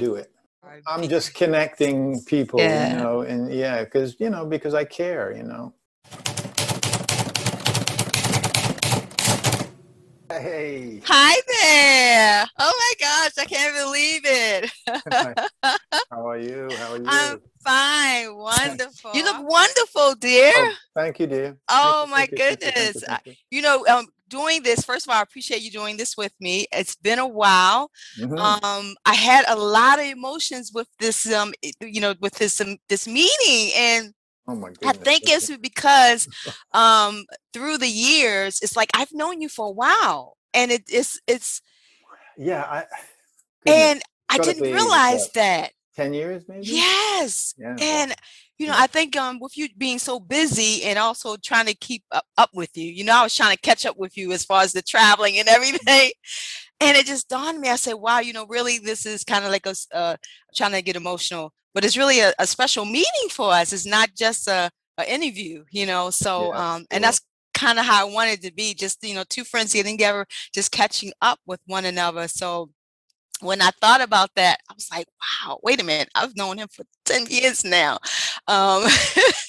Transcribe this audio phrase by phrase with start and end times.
[0.00, 0.84] that's why I do it.
[0.86, 2.90] I'm just connecting people, yeah.
[2.90, 5.74] you know, and yeah, because you know, because I care, you know.
[10.30, 11.02] Hey.
[11.04, 12.46] Hi there.
[12.58, 14.70] Oh my gosh, I can't believe it.
[16.10, 16.68] How are you?
[16.76, 17.04] How are you?
[17.06, 18.36] I'm fine.
[18.36, 19.10] Wonderful.
[19.14, 20.52] you look wonderful, dear.
[20.54, 21.56] Oh, thank you, dear.
[21.68, 23.02] Oh thank my you, goodness.
[23.02, 26.16] You, you, you, know, um, doing this, first of all, I appreciate you doing this
[26.16, 26.66] with me.
[26.72, 27.90] It's been a while.
[28.18, 28.38] Mm-hmm.
[28.38, 32.78] Um, I had a lot of emotions with this, um, you know, with this um,
[32.88, 34.14] this meeting, and
[34.50, 34.70] Oh my.
[34.84, 36.26] I think it's because
[36.72, 41.20] um, through the years, it's like I've known you for a while, and it, it's
[41.26, 41.62] it's
[42.36, 42.64] yeah.
[42.64, 42.84] I
[43.66, 46.66] and I didn't realize that ten years maybe.
[46.66, 47.76] Yes, yeah.
[47.80, 48.14] and
[48.60, 52.02] you know, I think um, with you being so busy and also trying to keep
[52.12, 54.44] up, up with you, you know, I was trying to catch up with you as
[54.44, 56.10] far as the traveling and everything.
[56.78, 57.70] And it just dawned on me.
[57.70, 60.16] I said, wow, you know, really, this is kind of like a uh,
[60.54, 63.72] trying to get emotional, but it's really a, a, special meeting for us.
[63.72, 66.10] It's not just a, a interview, you know.
[66.10, 67.22] So, yeah, um, and that's
[67.54, 70.70] kind of how I wanted to be just, you know, two friends getting together, just
[70.70, 72.28] catching up with one another.
[72.28, 72.68] So,
[73.40, 75.06] when I thought about that, I was like,
[75.46, 76.08] wow, wait a minute.
[76.14, 77.98] I've known him for 10 years now.
[78.46, 78.84] Um,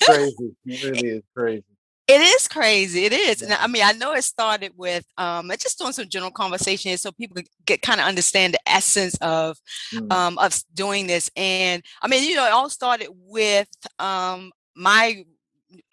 [0.03, 0.55] crazy.
[0.65, 1.63] It really is crazy.
[2.07, 3.05] It is crazy.
[3.05, 3.41] It is.
[3.41, 7.11] And I mean, I know it started with um, just doing some general conversation so
[7.11, 9.57] people get kind of understand the essence of
[9.93, 10.11] mm.
[10.11, 11.31] um, of doing this.
[11.37, 15.23] And I mean, you know, it all started with um, my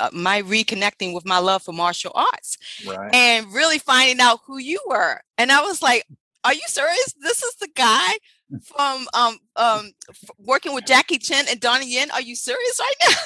[0.00, 3.14] uh, my reconnecting with my love for martial arts right.
[3.14, 5.20] and really finding out who you were.
[5.36, 6.04] And I was like,
[6.48, 7.14] are you serious?
[7.20, 8.14] This is the guy
[8.64, 9.90] from um um
[10.38, 12.10] working with Jackie Chan and Donnie Yen.
[12.10, 13.16] Are you serious right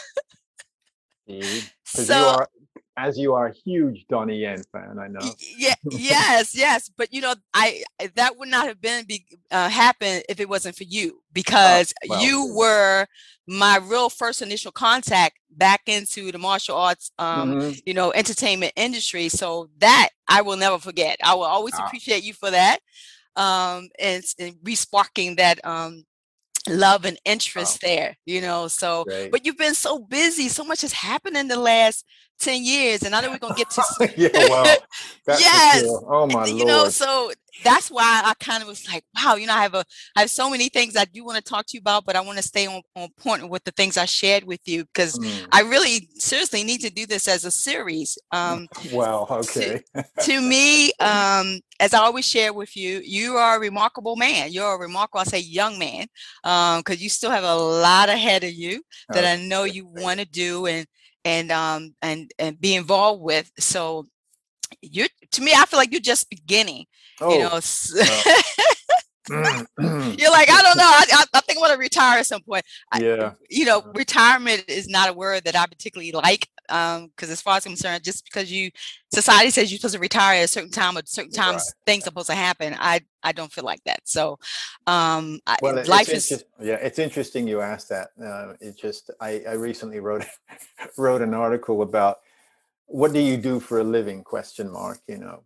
[1.28, 1.40] now?
[1.84, 2.48] so you are
[2.96, 5.20] as you are a huge Donnie Yen fan, I know.
[5.56, 7.84] Yeah, yes, yes, but you know, I
[8.16, 11.94] that would not have been be, uh, happen if it wasn't for you oh, because
[12.04, 13.06] oh, well, you were
[13.46, 17.78] my real first initial contact back into the martial arts, um, mm-hmm.
[17.86, 19.28] you know, entertainment industry.
[19.28, 21.16] So that I will never forget.
[21.24, 21.86] I will always ah.
[21.86, 22.80] appreciate you for that,
[23.36, 26.04] um, and, and resparking that um
[26.68, 27.88] love and interest wow.
[27.88, 29.32] there you know so Great.
[29.32, 32.04] but you've been so busy so much has happened in the last
[32.38, 33.82] 10 years and i know we're gonna get to
[34.16, 34.76] yeah well
[35.28, 36.68] yes oh my you Lord.
[36.68, 37.32] know so
[37.64, 39.84] that's why i kind of was like wow you know i have a
[40.16, 42.20] i have so many things i do want to talk to you about but i
[42.20, 45.46] want to stay on, on point with the things i shared with you because mm.
[45.52, 50.40] i really seriously need to do this as a series um wow okay to, to
[50.40, 54.78] me um as i always share with you you are a remarkable man you're a
[54.78, 56.06] remarkable i say young man
[56.44, 59.86] um because you still have a lot ahead of you that oh, i know you
[59.86, 60.86] want to do and
[61.24, 64.04] and um and and be involved with so
[64.80, 66.86] you're to me i feel like you're just beginning
[67.20, 67.60] oh, you know uh,
[69.30, 70.82] you're like i don't know.
[70.84, 72.64] I, I think i want to retire at some point.
[72.98, 73.32] Yeah.
[73.32, 77.40] I, you know retirement is not a word that i particularly like um because as
[77.40, 78.72] far as i'm concerned just because you
[79.12, 81.74] society says you're supposed to retire at a certain time at certain times right.
[81.86, 84.00] things are supposed to happen i i don't feel like that.
[84.04, 84.40] So
[84.88, 89.40] um well, I, life is yeah it's interesting you asked that uh, it just i
[89.48, 90.24] i recently wrote
[90.98, 92.18] wrote an article about
[92.86, 94.24] what do you do for a living?
[94.24, 95.44] question mark you know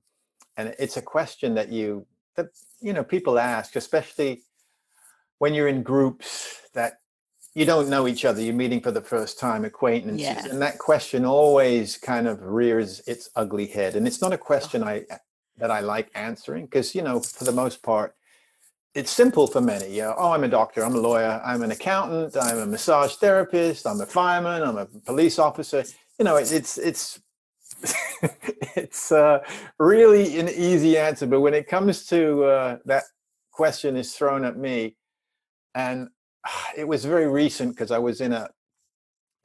[0.57, 2.07] and it's a question that you
[2.37, 2.49] that
[2.81, 4.43] you know people ask especially
[5.39, 7.01] when you're in groups that
[7.55, 10.45] you don't know each other you're meeting for the first time acquaintances yeah.
[10.51, 13.97] and that question always kind of rears its ugly head.
[13.97, 15.05] And it's not a question i
[15.59, 18.15] that i like answering because you know for the most part
[18.95, 19.95] it's simple for many.
[19.95, 23.15] You know, oh i'm a doctor i'm a lawyer i'm an accountant i'm a massage
[23.15, 25.85] therapist i'm a fireman i'm a police officer.
[26.19, 27.21] You know it, it's it's
[28.77, 29.39] it's uh,
[29.79, 33.05] really an easy answer but when it comes to uh, that
[33.53, 34.97] question is thrown at me
[35.75, 36.09] and
[36.77, 38.49] it was very recent because I was in a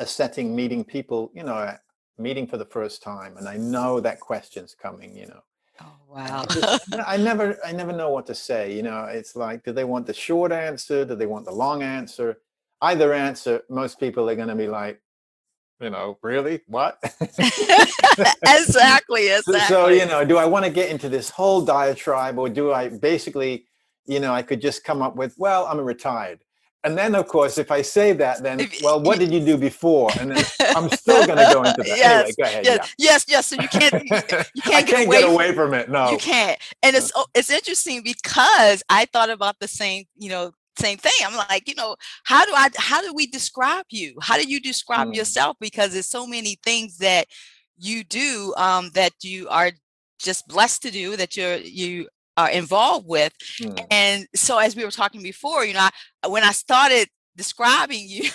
[0.01, 1.77] a setting meeting people, you know,
[2.17, 5.41] meeting for the first time, and I know that question's coming, you know.
[5.79, 6.45] Oh wow!
[7.07, 8.75] I never, I never know what to say.
[8.75, 11.05] You know, it's like, do they want the short answer?
[11.05, 12.39] Do they want the long answer?
[12.81, 14.99] Either answer, most people are going to be like,
[15.81, 16.99] you know, really, what?
[17.39, 19.59] exactly, exactly.
[19.61, 22.89] So, you know, do I want to get into this whole diatribe, or do I
[22.89, 23.65] basically,
[24.05, 26.43] you know, I could just come up with, well, I'm retired.
[26.83, 30.09] And then of course if i say that then well what did you do before?
[30.19, 30.43] And then
[30.75, 31.87] i'm still going to go into that.
[31.87, 33.05] Yes, anyway go ahead yes, yeah.
[33.05, 35.91] yes yes so you can't you can't, get, can't away, get away from, from it
[35.91, 36.09] no.
[36.09, 36.59] you can't.
[36.81, 41.11] And it's oh, it's interesting because i thought about the same you know same thing
[41.25, 44.59] i'm like you know how do i how do we describe you how do you
[44.59, 45.15] describe mm.
[45.15, 47.25] yourself because there's so many things that
[47.77, 49.71] you do um that you are
[50.19, 52.07] just blessed to do that you're you
[52.37, 53.33] are involved with.
[53.59, 53.85] Mm.
[53.91, 55.89] And so, as we were talking before, you know,
[56.23, 58.29] I, when I started describing you,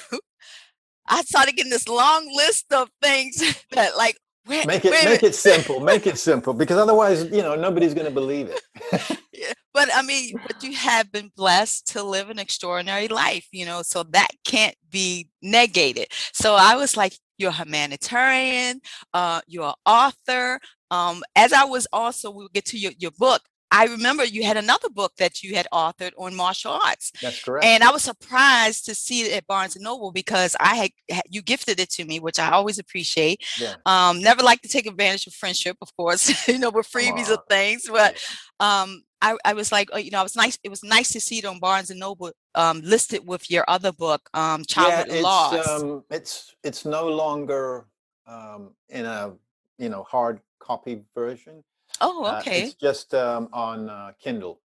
[1.09, 4.17] I started getting this long list of things that, like,
[4.49, 5.81] make it make it simple.
[5.81, 9.19] Make it simple because otherwise, you know, nobody's going to believe it.
[9.33, 13.67] yeah, but I mean, but you have been blessed to live an extraordinary life, you
[13.67, 16.09] know, so that can't be negated.
[16.33, 18.81] So I was like, you're a humanitarian,
[19.13, 20.61] uh, you're an author.
[20.91, 23.43] Um, as I was also, we'll get to your, your book.
[23.71, 27.13] I remember you had another book that you had authored on martial arts.
[27.21, 27.65] That's correct.
[27.65, 31.43] And I was surprised to see it at Barnes and Noble because I had you
[31.43, 33.45] gifted it to me, which I always appreciate.
[33.59, 33.75] Yeah.
[33.85, 37.41] Um, never like to take advantage of friendship, of course, you know, with freebies of
[37.49, 37.89] things.
[37.91, 38.23] But
[38.61, 40.59] um, I, I was like, oh, you know, it was nice.
[40.63, 43.93] It was nice to see it on Barnes and Noble um, listed with your other
[43.93, 45.69] book, um, Childhood yeah, it's, Lost.
[45.69, 47.87] Um, it's it's no longer
[48.27, 49.33] um, in a
[49.79, 51.65] you know hard copy version.
[52.01, 52.63] Oh, Uh, okay.
[52.63, 54.61] it's just um, on uh, Kindle.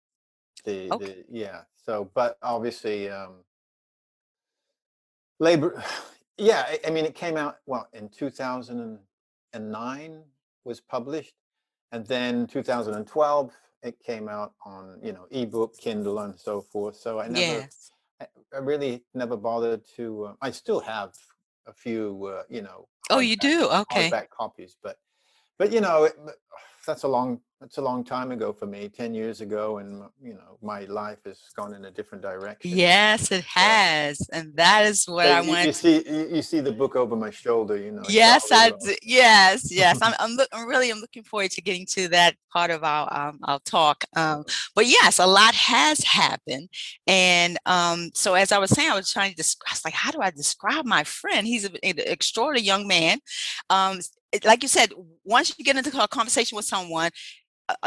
[0.66, 1.06] The Okay.
[1.06, 1.64] the yeah.
[1.78, 3.44] So, but obviously, um,
[5.40, 5.84] labor.
[6.42, 10.24] Yeah, I, I mean, it came out well in 2009
[10.64, 11.36] was published,
[11.92, 13.54] and then 2012
[13.84, 16.96] it came out on you know ebook, Kindle, and so forth.
[16.96, 17.92] So I never, Yes.
[18.22, 20.28] I, I really never bothered to.
[20.28, 21.14] Uh, I still have
[21.68, 23.68] a few, uh, you know, Oh, you do?
[23.70, 24.10] Okay.
[24.10, 24.98] hardback copies, but
[25.58, 26.14] but you know, it,
[26.90, 30.34] that's a long that's a long time ago for me 10 years ago and you
[30.34, 32.72] know my life has gone in a different direction.
[32.78, 36.04] Yes it has and that is what so i you, want you see
[36.36, 38.96] you, see the book over my shoulder you know yes i do.
[39.04, 42.72] yes yes i'm I'm, look, I'm really i'm looking forward to getting to that part
[42.72, 44.44] of our um, our talk um,
[44.76, 46.70] but yes a lot has happened
[47.08, 50.22] and um, so as i was saying i was trying to describe like how do
[50.22, 51.48] i describe my friend?
[51.48, 53.20] He's an extraordinary young man.
[53.70, 54.00] Um,
[54.46, 54.92] like you said,
[55.24, 57.12] once you get into a conversation with someone,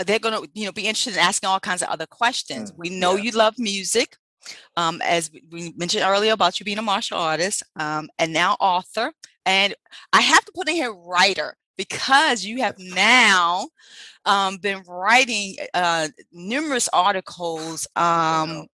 [0.06, 2.73] they're going to, you know, be interested in asking all kinds of other questions.
[2.73, 3.23] Mm, we know yeah.
[3.25, 4.17] you love music,
[4.76, 9.12] um, as we mentioned earlier about you being a martial artist, um, and now author.
[9.46, 9.75] And
[10.12, 13.69] I have to put in here writer because you have now
[14.25, 18.67] um, been writing uh, numerous articles um,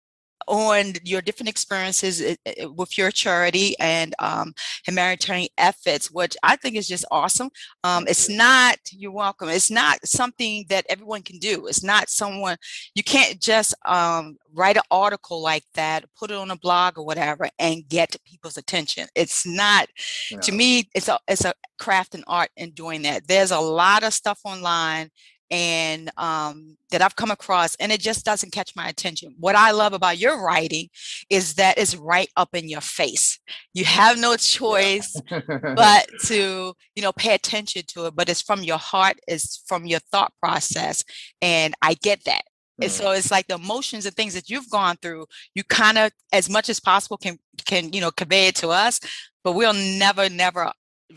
[0.48, 4.52] on your different experiences eh, eh, with your charity and um,
[4.84, 7.50] humanitarian efforts, which I think is just awesome.
[7.84, 11.66] Um, it's not, you're welcome, it's not something that everyone can do.
[11.66, 12.56] It's not someone,
[12.94, 17.04] you can't just um, write an article like that, put it on a blog or
[17.04, 19.06] whatever, and get people's attention.
[19.14, 19.88] It's not,
[20.32, 20.40] no.
[20.40, 23.28] to me, it's a, it's a craft and art in doing that.
[23.28, 25.10] There's a lot of stuff online
[25.50, 29.34] and um, that I've come across, and it just doesn't catch my attention.
[29.38, 30.88] What I love about your writing
[31.30, 33.38] is that it's right up in your face.
[33.74, 38.16] You have no choice but to, you know, pay attention to it.
[38.16, 41.04] But it's from your heart, it's from your thought process,
[41.40, 42.42] and I get that.
[42.80, 46.12] And so it's like the emotions and things that you've gone through, you kind of,
[46.32, 49.00] as much as possible, can can you know convey it to us.
[49.42, 50.72] But we'll never, never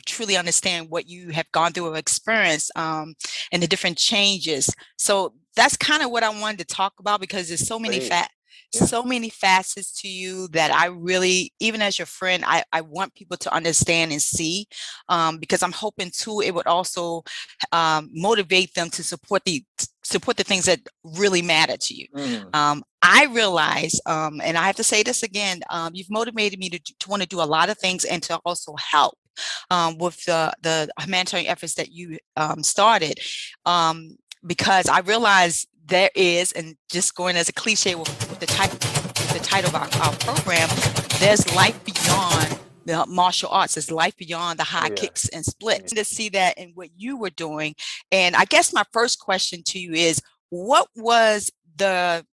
[0.05, 3.15] truly understand what you have gone through or experienced um,
[3.51, 4.73] and the different changes.
[4.97, 8.29] So that's kind of what I wanted to talk about because there's so many fat
[8.73, 8.85] yeah.
[8.85, 13.15] so many facets to you that I really, even as your friend, I, I want
[13.15, 14.67] people to understand and see
[15.09, 17.23] um, because I'm hoping too it would also
[17.71, 19.63] um, motivate them to support the
[20.03, 22.07] support the things that really matter to you.
[22.15, 22.55] Mm.
[22.55, 26.69] Um, I realize, um, and I have to say this again, um, you've motivated me
[26.69, 29.17] to, to want to do a lot of things and to also help
[29.69, 33.19] um, with the, the humanitarian efforts that you um, started
[33.65, 38.45] um, because I realize there is, and just going as a cliche with, with the,
[38.45, 40.69] type, the title of our, our, program,
[41.19, 43.75] there's life beyond the martial arts.
[43.75, 44.95] There's life beyond the high yeah.
[44.95, 45.93] kicks and splits.
[45.93, 47.75] To see that in what you were doing.
[48.11, 52.25] And I guess my first question to you is, what was the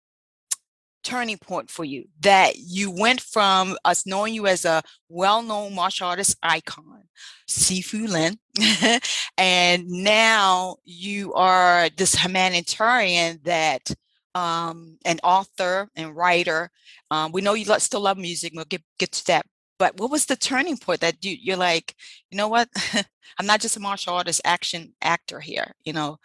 [1.06, 6.08] turning point for you that you went from us knowing you as a well-known martial
[6.08, 7.04] artist icon,
[7.48, 8.36] Sifu Lyn,
[9.38, 13.88] and now you are this humanitarian that
[14.34, 16.70] um, an author and writer.
[17.12, 18.52] Um, we know you still love music.
[18.54, 19.46] We'll get get to that.
[19.78, 21.94] But what was the turning point that you, you're like,
[22.30, 22.68] you know what?
[23.38, 25.72] I'm not just a martial artist, action actor here.
[25.84, 26.18] You know.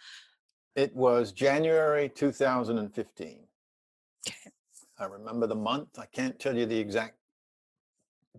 [0.74, 3.38] It was January 2015.
[4.26, 4.51] Okay.
[5.02, 5.98] I remember the month.
[5.98, 7.16] I can't tell you the exact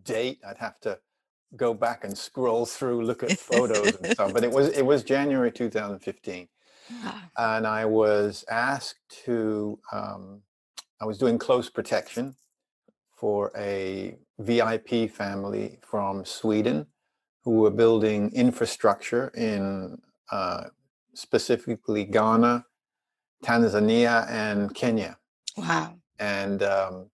[0.04, 0.40] date.
[0.48, 1.00] I'd have to
[1.56, 4.34] go back and scroll through, look at photos and stuff.
[4.34, 6.48] But it was it was January 2015,
[7.38, 9.80] and I was asked to.
[9.92, 10.42] Um,
[11.02, 12.36] I was doing close protection
[13.12, 16.88] for a VIP family from Sweden
[17.44, 19.98] who were building infrastructure in
[20.32, 20.64] uh,
[21.14, 22.66] specifically Ghana,
[23.44, 25.18] Tanzania and Kenya.
[25.58, 25.98] Wow.
[26.20, 27.10] And um,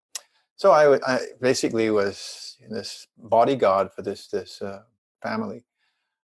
[0.55, 4.81] so I, I, basically was this bodyguard for this this uh,
[5.21, 5.63] family.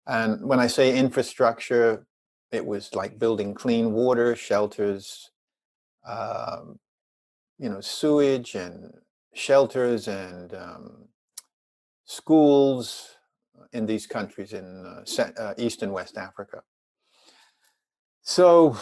[0.08, 2.06] And when I say infrastructure,
[2.51, 5.32] it was like building clean water, shelters,
[6.08, 6.80] um,
[7.58, 8.94] you know, sewage and
[9.34, 11.08] shelters and um,
[12.06, 13.18] schools
[13.72, 16.63] in these countries in uh, uh, East and West Africa.
[18.22, 18.77] So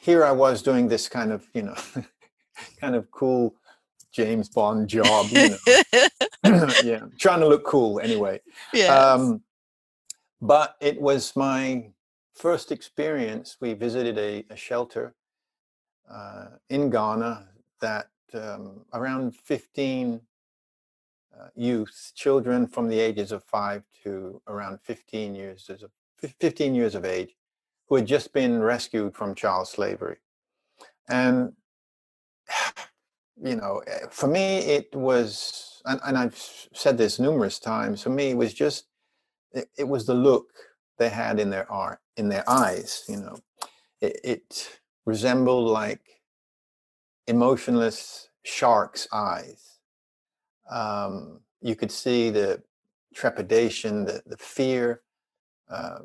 [0.00, 1.76] here I was doing this kind of, you know,
[2.80, 3.54] kind of cool
[4.12, 5.56] James Bond job, you know.
[6.84, 8.40] yeah, trying to look cool anyway.
[8.72, 8.94] Yeah.
[8.94, 9.42] Um,
[10.40, 11.90] but it was my
[12.34, 13.56] first experience.
[13.60, 15.14] We visited a, a shelter
[16.10, 17.48] uh, in Ghana
[17.80, 20.20] that um, around 15
[21.38, 25.70] uh, youth, children from the ages of five to around 15 years,
[26.40, 27.36] 15 years of age,
[27.88, 30.16] who had just been rescued from child slavery.
[31.08, 31.52] And,
[33.42, 36.36] you know, eh, for me, it was, and, and I've
[36.72, 38.86] said this numerous times, for me, it was just,
[39.52, 40.48] it, it was the look
[40.98, 43.38] they had in their art, in their eyes, you know.
[44.00, 46.00] It, it resembled like
[47.26, 49.78] emotionless shark's eyes.
[50.70, 52.62] Um, you could see the
[53.14, 55.02] trepidation, the, the fear
[55.70, 56.00] uh,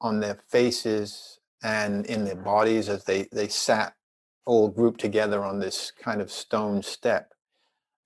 [0.00, 3.94] on their faces and in their bodies as they, they sat
[4.50, 7.34] all grouped together on this kind of stone step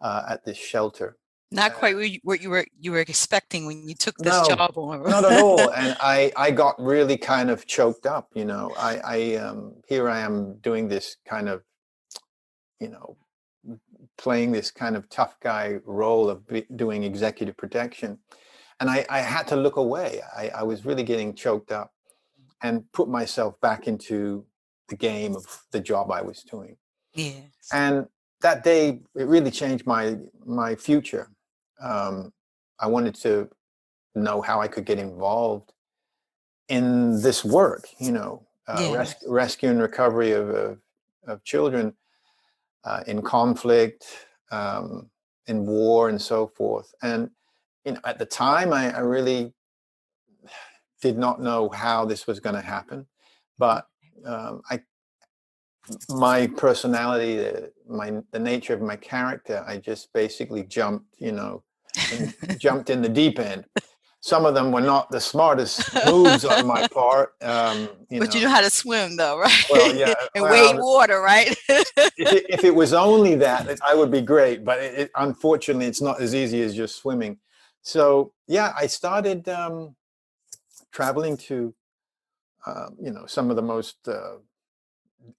[0.03, 1.17] uh, at this shelter.
[1.51, 4.73] Not uh, quite what you, were you were expecting when you took this no, job
[4.77, 5.71] not at all.
[5.75, 8.29] And I I got really kind of choked up.
[8.35, 11.63] You know, I I um here I am doing this kind of,
[12.79, 13.17] you know,
[14.19, 16.43] playing this kind of tough guy role of
[16.77, 18.19] doing executive protection,
[18.81, 20.21] and I I had to look away.
[20.37, 21.91] I I was really getting choked up,
[22.63, 24.45] and put myself back into
[24.88, 26.76] the game of the job I was doing.
[27.14, 27.43] Yes.
[27.73, 28.07] And
[28.41, 31.29] that day it really changed my my future
[31.81, 32.33] um,
[32.79, 33.49] I wanted to
[34.14, 35.73] know how I could get involved
[36.69, 38.99] in this work, you know, uh, yeah.
[38.99, 40.79] res- rescue and recovery of, of,
[41.26, 41.95] of children
[42.85, 44.07] uh, in conflict,
[44.50, 45.11] um,
[45.47, 46.95] in war, and so forth.
[47.03, 47.31] And
[47.85, 49.53] you know, at the time, I, I really
[51.03, 53.07] did not know how this was going to happen,
[53.59, 53.87] but
[54.25, 54.80] um, I,
[56.11, 61.62] my personality, the, my the nature of my character, I just basically jumped, you know,
[62.59, 63.64] jumped in the deep end.
[64.21, 67.35] Some of them were not the smartest moves on my part.
[67.42, 68.40] Um, you but know.
[68.40, 69.64] you know how to swim, though, right?
[69.71, 70.14] Well, yeah.
[70.35, 71.54] and well, wade water, right?
[71.68, 74.64] if, it, if, it, was only that, I would be great.
[74.64, 77.38] But it, it, unfortunately, it's not as easy as just swimming.
[77.83, 79.94] So yeah, I started um,
[80.90, 81.75] traveling to,
[82.66, 84.37] uh, you know, some of the most uh,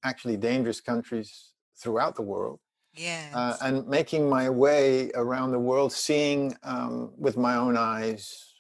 [0.03, 2.59] actually dangerous countries throughout the world
[2.97, 3.29] yeah.
[3.33, 8.53] Uh, and making my way around the world, seeing um, with my own eyes,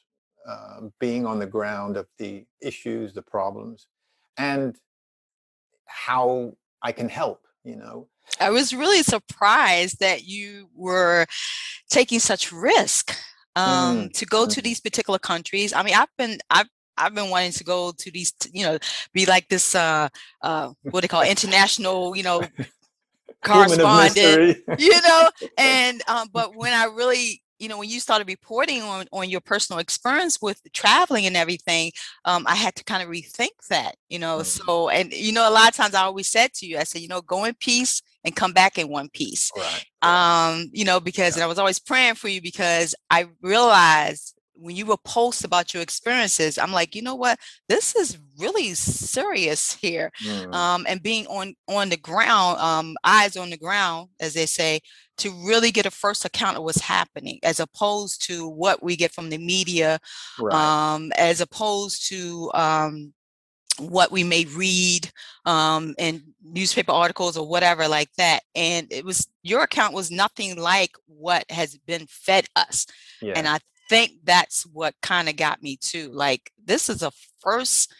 [0.47, 3.87] uh, being on the ground of the issues, the problems,
[4.37, 4.75] and
[5.85, 8.09] how I can help, you know.
[8.39, 11.25] I was really surprised that you were
[11.89, 13.15] taking such risk
[13.55, 14.13] um, mm.
[14.13, 15.71] to go to these particular countries.
[15.71, 18.77] I mean, I've been, I've I've been wanting to go to these, you know,
[19.13, 20.09] be like this, uh,
[20.41, 22.43] uh, what they call international, you know,
[23.43, 28.81] correspondent, you know, and um, but when I really you know when you started reporting
[28.81, 31.91] on on your personal experience with traveling and everything
[32.25, 34.65] um, i had to kind of rethink that you know mm-hmm.
[34.65, 37.01] so and you know a lot of times i always said to you i said
[37.01, 39.85] you know go in peace and come back in one piece right.
[40.01, 41.43] um you know because yeah.
[41.43, 45.83] i was always praying for you because i realized when you will post about your
[45.83, 50.53] experiences i'm like you know what this is really serious here mm.
[50.53, 54.79] um, and being on on the ground um, eyes on the ground as they say
[55.17, 59.13] to really get a first account of what's happening as opposed to what we get
[59.13, 59.99] from the media
[60.39, 60.53] right.
[60.53, 63.13] um, as opposed to um,
[63.79, 65.09] what we may read
[65.45, 70.57] um, in newspaper articles or whatever like that and it was your account was nothing
[70.57, 72.85] like what has been fed us
[73.21, 73.33] yeah.
[73.35, 73.57] and i
[73.89, 76.09] think that's what kind of got me too.
[76.11, 77.93] Like this is a first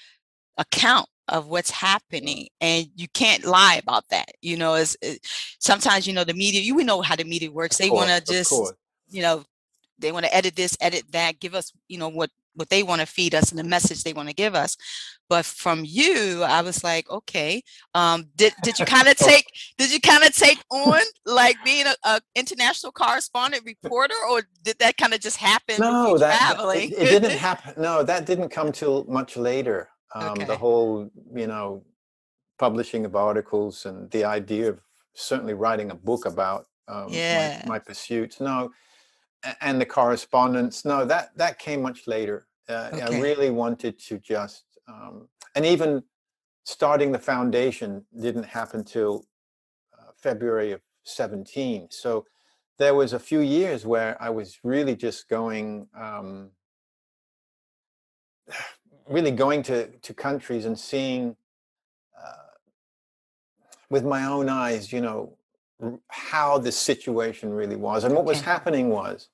[0.58, 5.20] account of what's happening and you can't lie about that you know it's it,
[5.60, 8.32] sometimes you know the media you we know how the media works they want to
[8.32, 8.54] just
[9.10, 9.44] you know
[9.98, 13.02] they want to edit this edit that give us you know what what they want
[13.02, 14.78] to feed us and the message they want to give us
[15.30, 17.62] but from you i was like okay
[17.94, 19.46] um did did you kind of take
[19.78, 24.78] did you kind of take on like being a, a, international correspondent reporter or did
[24.80, 26.58] that kind of just happen no that?
[26.76, 30.46] It, it didn't happen no that didn't come till much later um okay.
[30.46, 31.84] the whole you know
[32.58, 34.80] publishing of articles and the idea of
[35.14, 37.62] certainly writing a book about um, Yeah.
[37.66, 38.40] my, my pursuits.
[38.40, 38.72] No,
[39.62, 40.86] and the correspondence.
[40.86, 42.48] No, that that came much later.
[42.68, 46.04] Uh, I really wanted to just, um, and even
[46.64, 49.25] starting the foundation didn't happen till
[49.94, 51.88] uh, February of 17.
[51.92, 52.25] So
[52.80, 56.50] there was a few years where I was really just going, um,
[59.08, 61.36] really going to, to countries and seeing
[62.20, 62.56] uh,
[63.92, 65.38] with my own eyes, you know,
[65.80, 68.04] r- how the situation really was.
[68.04, 69.30] And what was happening was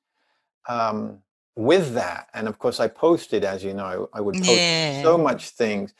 [0.67, 1.19] um,
[1.55, 4.47] with that, and of course I posted, as you know, I would post
[5.03, 5.93] so much things,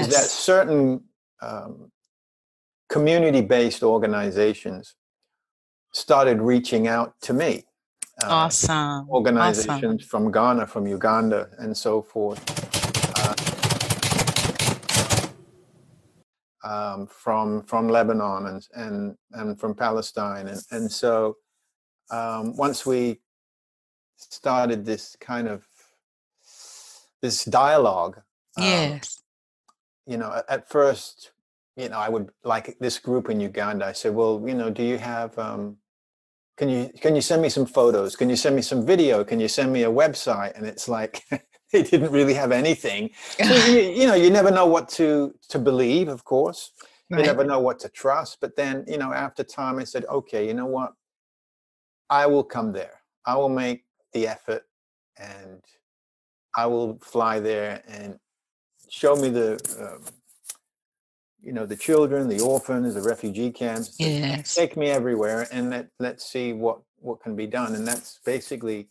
[0.00, 1.04] is that certain
[1.40, 1.90] um,
[2.88, 4.94] community-based organizations
[5.92, 7.64] started reaching out to me.
[8.22, 8.70] uh, Awesome.
[8.70, 9.08] Awesome.
[9.10, 12.40] organizations from Ghana, from Uganda, and so forth,
[13.18, 13.34] uh,
[16.68, 21.36] um, from from Lebanon and and and from Palestine, and and so
[22.10, 23.20] um, once we
[24.18, 25.66] started this kind of
[27.22, 28.16] this dialogue,
[28.56, 29.20] um, Yes.
[30.06, 31.32] you know, at, first,
[31.76, 33.86] you know, I would like this group in Uganda.
[33.86, 35.78] I said, well, you know, do you have, um,
[36.56, 38.16] can you can you send me some photos?
[38.16, 39.22] Can you send me some video?
[39.24, 40.56] Can you send me a website?
[40.56, 41.22] And it's like
[41.72, 43.10] they didn't really have anything.
[43.44, 46.08] So you, you know, you never know what to to believe.
[46.08, 46.72] Of course,
[47.10, 48.38] you never know what to trust.
[48.40, 50.94] But then, you know, after time, I said, okay, you know what?
[52.10, 53.02] I will come there.
[53.24, 54.62] I will make the effort,
[55.18, 55.62] and
[56.56, 58.18] I will fly there and
[58.88, 60.04] show me the, um,
[61.42, 63.94] you know, the children, the orphans, the refugee camps.
[63.98, 64.54] Yes.
[64.54, 67.74] Take me everywhere, and let let's see what what can be done.
[67.74, 68.88] And that's basically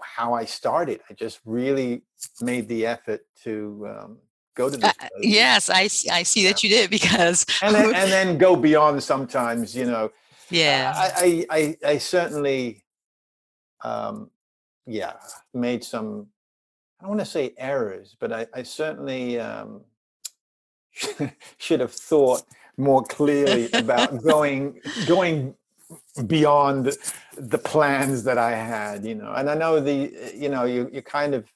[0.00, 1.00] how I started.
[1.10, 2.02] I just really
[2.40, 4.18] made the effort to um,
[4.54, 5.10] go to Uh, this place.
[5.20, 9.02] yes, I see, I see that you did because and then, and then go beyond
[9.02, 10.10] sometimes you know
[10.50, 10.92] yeah.
[10.94, 12.84] I, I i i certainly
[13.82, 14.30] um
[14.86, 15.14] yeah
[15.54, 16.26] made some
[16.98, 19.80] i don't want to say errors but i i certainly um
[21.58, 22.42] should have thought
[22.76, 25.54] more clearly about going going
[26.26, 26.96] beyond
[27.36, 31.02] the plans that i had you know and i know the you know you you
[31.02, 31.46] kind of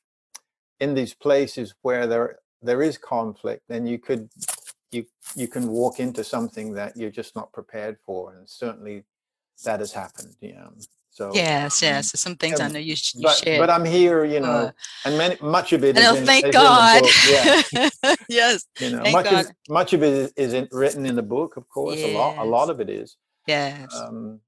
[0.81, 4.29] in these places where there there is conflict then you could
[4.91, 5.05] you
[5.35, 9.05] you can walk into something that you're just not prepared for and certainly
[9.65, 10.73] that has happened you know
[11.13, 12.11] so Yes, yes.
[12.11, 13.61] so Some things I um, know you, you but shared.
[13.61, 14.71] but i'm here you know uh,
[15.05, 17.03] and many much of it I in, thank is in the God.
[17.03, 19.45] book, yeah yes, you know Thank much God.
[19.47, 22.35] of, much of it is, is in, written in the book of course a lot
[22.39, 23.95] a lot of it is yes.
[23.95, 24.41] um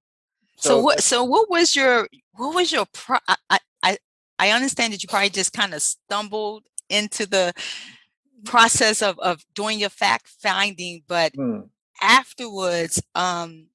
[0.57, 1.03] so, what?
[1.03, 2.09] So what was your?
[2.33, 2.87] What was your?
[2.93, 3.99] Pro- I, I I
[4.39, 7.53] I understand that you probably just kind of stumbled into the
[8.45, 11.61] process of of doing your fact finding, but hmm,
[12.01, 13.67] afterwards, um,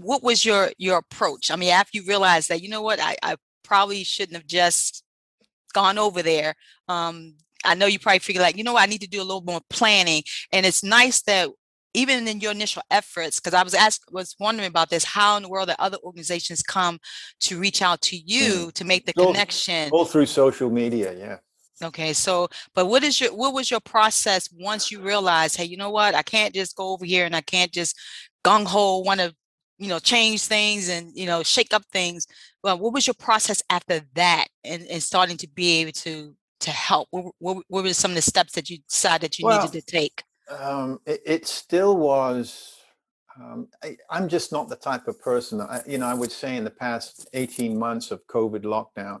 [0.00, 1.50] what was your your approach?
[1.50, 5.02] I mean, after you realized that, you know what, I I probably shouldn't have just
[5.72, 6.54] gone over there.
[6.88, 9.24] Um, I know you probably figured like, you know what, I need to do a
[9.24, 10.22] little more planning.
[10.52, 11.48] And it's nice that
[11.94, 15.42] even in your initial efforts, because I was asked was wondering about this, how in
[15.42, 16.98] the world that other organizations come
[17.40, 19.90] to reach out to you to make the Those- connection.
[19.90, 21.36] all through social media yeah
[21.82, 25.76] Okay, so but what is your what was your process once you realized, hey, you
[25.76, 27.94] know what, I can't just go over here and I can't just
[28.42, 29.34] gung ho want to,
[29.78, 32.26] you know, change things and you know shake up things.
[32.62, 36.70] Well, what was your process after that and, and starting to be able to to
[36.70, 37.08] help?
[37.10, 39.82] What, what, what were some of the steps that you decided you Well, needed to
[39.82, 40.22] take?
[40.58, 42.72] um, it, it still was.
[43.38, 45.60] Um, I, I'm just not the type of person.
[45.60, 49.20] I, you know, I would say in the past 18 months of COVID lockdown,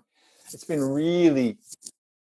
[0.54, 1.58] it's been really,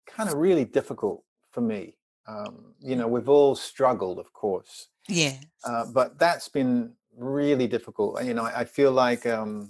[0.06, 1.96] kind of really difficult for me.
[2.26, 5.36] Um, you know, we've all struggled, of course, Yeah.
[5.64, 8.22] uh, but that's been really difficult.
[8.24, 9.68] You know, I, I feel like um,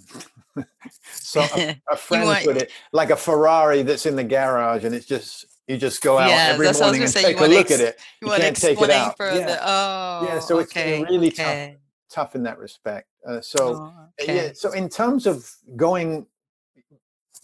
[1.11, 4.93] so a, a friend want- put it like a Ferrari that's in the garage, and
[4.95, 7.21] it's just you just go out Yeah, every that's what I was morning and say,
[7.21, 7.99] you take a wanna look ex- at it.
[8.21, 9.17] You, You want to can't take it out.
[9.17, 9.39] further?
[9.39, 9.59] Yeah.
[9.61, 11.45] Oh, Yeah, so it's been okay, really tough.
[11.45, 11.77] okay.
[12.09, 13.07] tough in that respect.
[13.27, 14.35] Uh, so Oh, uh, okay.
[14.47, 16.25] yeah, so in terms of going,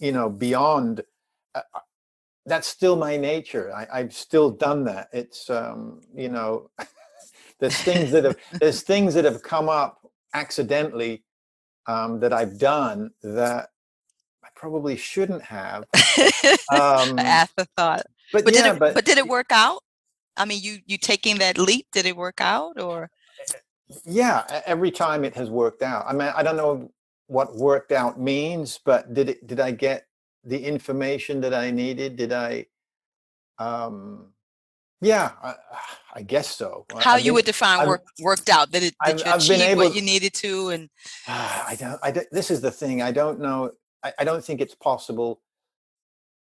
[0.00, 1.02] you know, beyond,
[1.54, 1.78] uh, uh,
[2.46, 3.72] that's still my nature.
[3.72, 5.08] I, I've still done that.
[5.12, 6.70] It's um, you know,
[7.60, 10.00] there's things that have there's things that have come up
[10.34, 11.24] accidentally
[11.86, 13.68] um, that I've done that
[14.44, 15.84] I probably shouldn't have.
[16.72, 18.04] Um, afterthought.
[18.32, 19.82] but, But yeah, did it but but did it work out?
[20.36, 23.10] I mean, you you taking that leap, did it work out or
[24.04, 26.90] yeah every time it has worked out i mean i don't know
[27.28, 30.06] what worked out means but did it did i get
[30.44, 32.64] the information that i needed did i
[33.58, 34.26] um
[35.00, 35.54] yeah i,
[36.16, 36.86] I guess so.
[36.98, 39.60] How I've you would define I've, work worked out that it that I've, you achieved
[39.60, 40.88] able, what you needed to and
[41.28, 44.62] I don't I don't, this is the thing I don't know I, I don't think
[44.62, 45.42] it's possible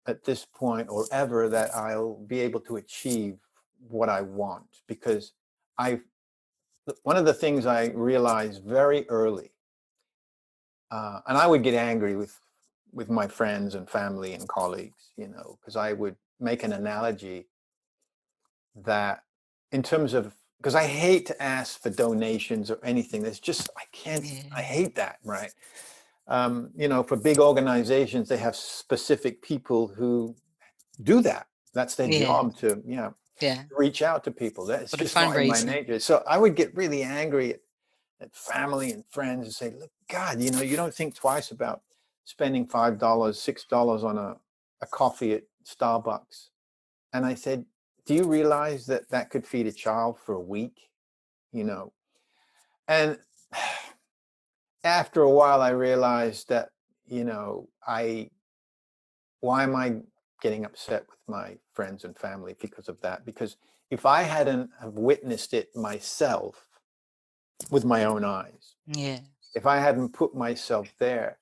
[0.06, 3.38] at this point or ever that I'll be able to achieve
[3.88, 5.32] what I want because
[5.78, 6.00] I
[7.02, 9.52] one of the things I realized very early
[10.90, 12.38] uh, and I would get angry with
[12.92, 17.46] with my friends and family and colleagues you know because I would make an analogy
[18.84, 19.22] that
[19.72, 23.22] in terms of because I hate to ask for donations or anything.
[23.22, 24.24] There's just I can't.
[24.24, 24.42] Yeah.
[24.54, 25.18] I hate that.
[25.24, 25.52] Right.
[26.28, 30.36] Um, you know, for big organizations, they have specific people who
[31.02, 31.48] do that.
[31.74, 32.26] That's their yeah.
[32.26, 33.64] job to you know yeah.
[33.76, 34.64] reach out to people.
[34.66, 35.98] That's just not in my nature.
[35.98, 37.60] So I would get really angry at,
[38.20, 41.82] at family and friends and say, "Look, God, you know, you don't think twice about
[42.24, 44.36] spending five dollars, six dollars on a,
[44.80, 46.50] a coffee at Starbucks."
[47.12, 47.64] And I said,
[48.06, 50.90] do you realize that that could feed a child for a week?
[51.52, 51.92] You know?
[52.88, 53.18] And
[54.84, 56.70] after a while i realized that
[57.06, 58.28] you know i
[59.40, 59.94] why am i
[60.40, 63.24] getting upset with my friends and family because of that?
[63.24, 63.56] Because
[63.92, 66.66] if i hadn't have witnessed it myself
[67.70, 69.20] with my own eyes yeah
[69.54, 71.38] if i hadn't put myself there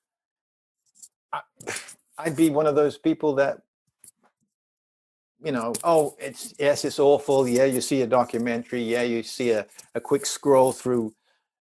[1.32, 1.40] I,
[2.18, 3.62] i'd be one of those people that
[5.42, 7.48] you know, oh, it's yes, it's awful.
[7.48, 8.82] Yeah, you see a documentary.
[8.82, 11.14] Yeah, you see a, a quick scroll through,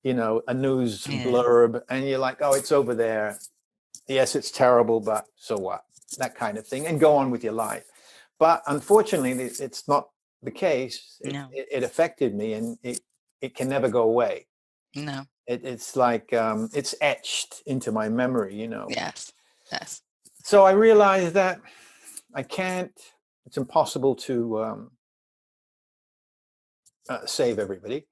[0.04, 1.24] you know, a news yeah.
[1.24, 3.38] blurb, and you're like, oh, it's over there.
[4.08, 5.84] Yes, it's terrible, but so what?
[6.18, 7.86] That kind of thing, and go on with your life.
[8.40, 10.10] But unfortunately, it's not
[10.44, 11.18] the case.
[11.22, 11.48] It, no.
[11.52, 13.00] it, it affected me, and it
[13.42, 14.48] it can never go away.
[14.96, 18.56] No, it, it's like um, it's etched into my memory.
[18.56, 18.88] You know.
[18.90, 19.34] Yes.
[19.72, 20.02] Yes.
[20.44, 21.60] So I realized that
[22.36, 22.92] I can't
[23.46, 24.92] it's impossible to um,
[27.10, 28.06] uh, save everybody.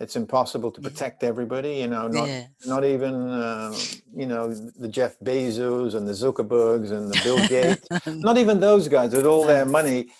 [0.00, 1.74] It's impossible to protect everybody.
[1.74, 2.48] You know, not yes.
[2.66, 3.72] not even uh,
[4.16, 7.86] you know the Jeff Bezos and the Zuckerbergs and the Bill Gates.
[8.06, 10.10] not even those guys with all their money.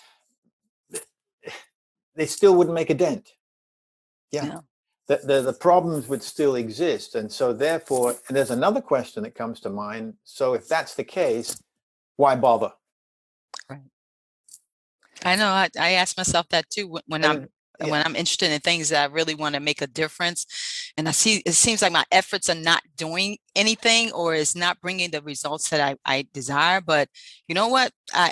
[2.15, 3.31] They still wouldn't make a dent.
[4.31, 4.45] Yeah.
[4.45, 4.59] yeah.
[5.07, 7.15] The, the, the problems would still exist.
[7.15, 10.13] And so therefore, and there's another question that comes to mind.
[10.23, 11.59] So if that's the case,
[12.17, 12.71] why bother?
[15.23, 15.47] I know.
[15.47, 17.47] I, I ask myself that too when, I'm
[17.79, 17.87] yeah.
[17.87, 20.45] when I'm interested in things that I really want to make a difference,
[20.97, 24.81] and I see it seems like my efforts are not doing anything or is not
[24.81, 26.81] bringing the results that I, I desire.
[26.81, 27.09] But
[27.47, 27.91] you know what?
[28.13, 28.31] I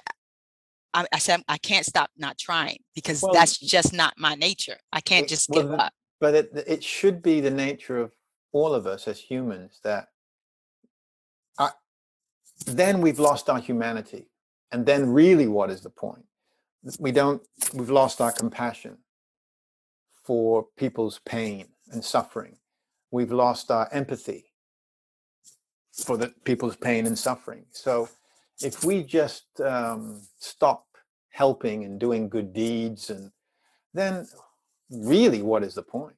[0.93, 4.77] I, I said I can't stop not trying because well, that's just not my nature.
[4.91, 5.93] I can't just well, give up.
[6.19, 8.11] But it it should be the nature of
[8.51, 10.07] all of us as humans that
[11.57, 11.69] I,
[12.65, 14.27] then we've lost our humanity.
[14.71, 16.23] And then really what is the point?
[16.99, 17.41] We don't
[17.73, 18.97] we've lost our compassion
[20.23, 22.57] for people's pain and suffering.
[23.11, 24.45] We've lost our empathy
[25.93, 27.65] for the people's pain and suffering.
[27.71, 28.09] So
[28.61, 30.85] if we just um, stop
[31.29, 33.31] helping and doing good deeds and
[33.93, 34.27] then
[34.89, 36.15] really what is the point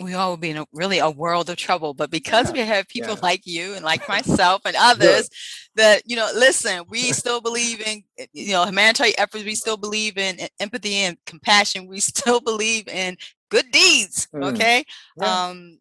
[0.00, 1.94] we all would be in a, really a world of trouble.
[1.94, 3.20] But because yeah, we have people yeah.
[3.22, 5.28] like you and like myself and others
[5.74, 9.44] that, you know, listen, we still believe in, eh, you know, humanitarian efforts.
[9.44, 11.86] We still believe in empathy and compassion.
[11.86, 13.16] We still believe in
[13.50, 14.28] good deeds.
[14.34, 14.54] Mm.
[14.54, 14.84] Okay.
[15.16, 15.46] Yeah.
[15.46, 15.78] Um,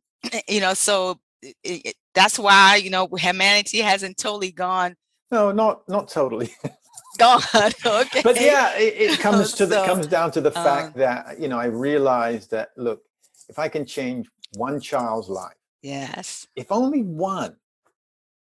[0.47, 4.95] you know, so it, it, that's why, you know, humanity hasn't totally gone.
[5.31, 6.51] No, not, not totally.
[7.17, 7.41] gone.
[7.85, 8.21] okay.
[8.23, 11.47] But yeah, it, it comes to the, comes down to the fact um, that, you
[11.47, 13.01] know, I realized that, look,
[13.49, 17.55] if I can change one child's life, yes, if only one,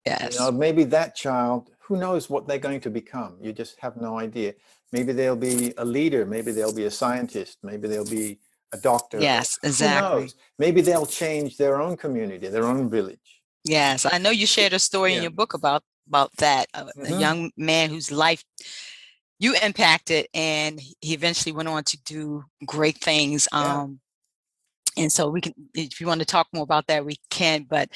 [0.05, 3.37] yes, you know, maybe that child, who knows what they're going to become?
[3.41, 4.53] You just have no idea.
[4.91, 6.25] Maybe they'll be a leader.
[6.25, 7.59] Maybe they'll be a scientist.
[7.63, 8.39] Maybe they'll be
[8.73, 9.19] a doctor.
[9.19, 10.29] Yes, exactly.
[10.59, 13.41] Maybe they'll change their own community, their own village.
[13.63, 15.17] Yes, I know you shared a story yeah.
[15.17, 16.67] in your book about about that.
[16.73, 17.13] Uh, mm-hmm.
[17.13, 18.43] A young man whose life
[19.39, 23.47] you impacted, and he eventually went on to do great things.
[23.51, 23.99] Um,
[24.97, 27.89] and so we can if you want to talk more about that we can but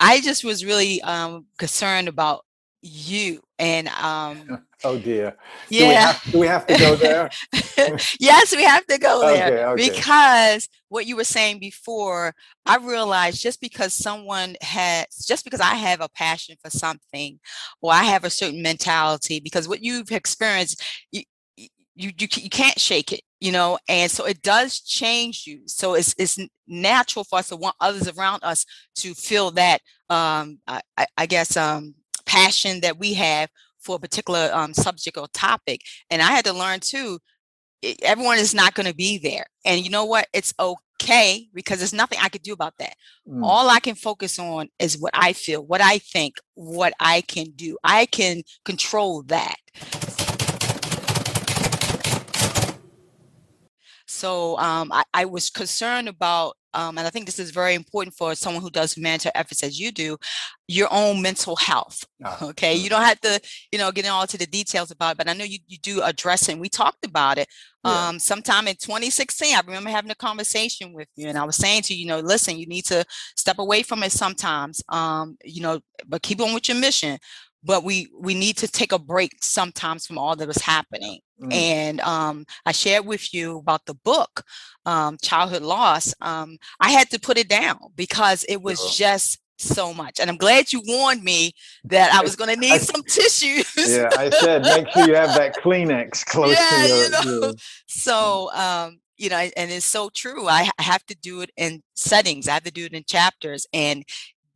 [0.00, 2.44] i just was really um concerned about
[2.82, 5.36] you and um oh dear.
[5.68, 7.30] Yeah do we have, do we have to go there?
[8.18, 9.90] Yes we have to go there okay, okay.
[9.90, 12.34] because what you were saying before
[12.66, 17.38] i realized just because someone has just because i have a passion for something
[17.80, 21.22] or i have a certain mentality because what you've experienced you,
[21.94, 25.94] you, you, you can't shake it you know and so it does change you so
[25.94, 30.80] it's it's natural for us to want others around us to feel that um i,
[31.16, 33.50] I guess um passion that we have
[33.80, 37.18] for a particular um, subject or topic and i had to learn too
[38.02, 39.46] everyone is not going to be there.
[39.64, 40.26] And you know what?
[40.32, 42.94] It's okay because there's nothing I could do about that.
[43.28, 43.44] Mm.
[43.44, 47.50] All I can focus on is what I feel, what I think, what I can
[47.56, 47.76] do.
[47.82, 49.56] I can control that.
[54.22, 58.14] So um, I, I, was concerned about, um, and I think this is very important
[58.14, 60.16] for someone who does mental efforts as you do,
[60.68, 62.06] your own mental health.
[62.40, 63.40] Okay, you don't have to,
[63.72, 66.02] you know, get all to the details about it, but I know you, you do
[66.02, 66.52] address it.
[66.52, 67.48] And we talked about it
[67.84, 68.10] yeah.
[68.10, 69.56] um, sometime in 2016.
[69.56, 72.20] I remember having a conversation with you, and I was saying to you, you know,
[72.20, 73.04] listen, you need to
[73.36, 77.18] step away from it sometimes, um, you know, but keep on with your mission
[77.64, 81.20] but we we need to take a break sometimes from all that was happening.
[81.40, 81.52] Mm.
[81.52, 84.44] and um, i shared with you about the book
[84.86, 86.14] um, Childhood Lost.
[86.20, 88.92] Um, i had to put it down because it was uh-huh.
[88.94, 90.18] just so much.
[90.20, 91.52] And i'm glad you warned me
[91.84, 93.74] that i was going to need I, some tissues.
[93.76, 97.46] Yeah i said make sure you have that kleenex close yeah, to your, you know?
[97.46, 97.54] Your...
[97.86, 100.48] so um you know and it's so true.
[100.48, 102.48] I have to do it in settings.
[102.48, 103.66] I have to do it in chapters.
[103.72, 104.04] And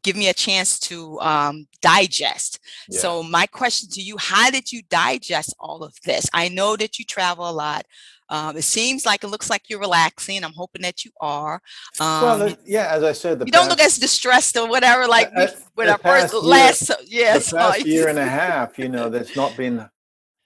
[0.06, 2.60] give me a chance to um, digest.
[2.88, 3.00] Yeah.
[3.00, 6.26] So my question to you, how did you digest all of this?
[6.32, 7.84] I know that you travel a lot.
[8.28, 10.44] Um, it seems like it looks like you're relaxing.
[10.44, 11.54] I'm hoping that you are.
[11.98, 15.08] Um, well, yeah, as I said, you past, don't look as distressed or whatever.
[15.08, 18.78] Like uh, with our first year, last, yes, the past year and a half.
[18.78, 19.88] You know, there's not been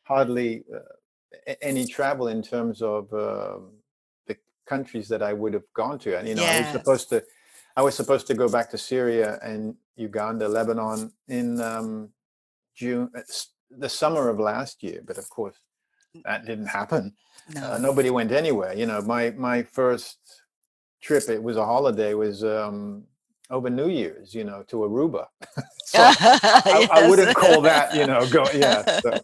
[0.04, 3.58] hardly uh, any travel in terms of uh,
[4.26, 6.56] the countries that I would have gone to, and you know, yes.
[6.56, 7.24] I was supposed to
[7.76, 12.10] I was supposed to go back to Syria and Uganda, Lebanon in um,
[12.74, 13.20] June, uh,
[13.70, 15.56] the summer of last year, but of course
[16.24, 17.14] that didn't happen.
[17.54, 17.72] No.
[17.72, 18.74] Uh, nobody went anywhere.
[18.74, 20.18] You know, my my first
[21.00, 23.04] trip, it was a holiday, was um,
[23.50, 24.34] over New Year's.
[24.34, 25.26] You know, to Aruba.
[25.84, 26.88] so I, yes.
[26.92, 27.94] I, wouldn't call that.
[27.94, 29.00] You know, go yeah.
[29.00, 29.20] So,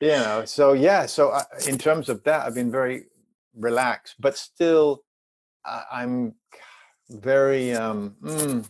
[0.00, 1.06] you know, so yeah.
[1.06, 3.06] So I, in terms of that, I've been very
[3.56, 5.02] relaxed, but still,
[5.64, 6.34] I, I'm
[7.10, 8.66] very um mm,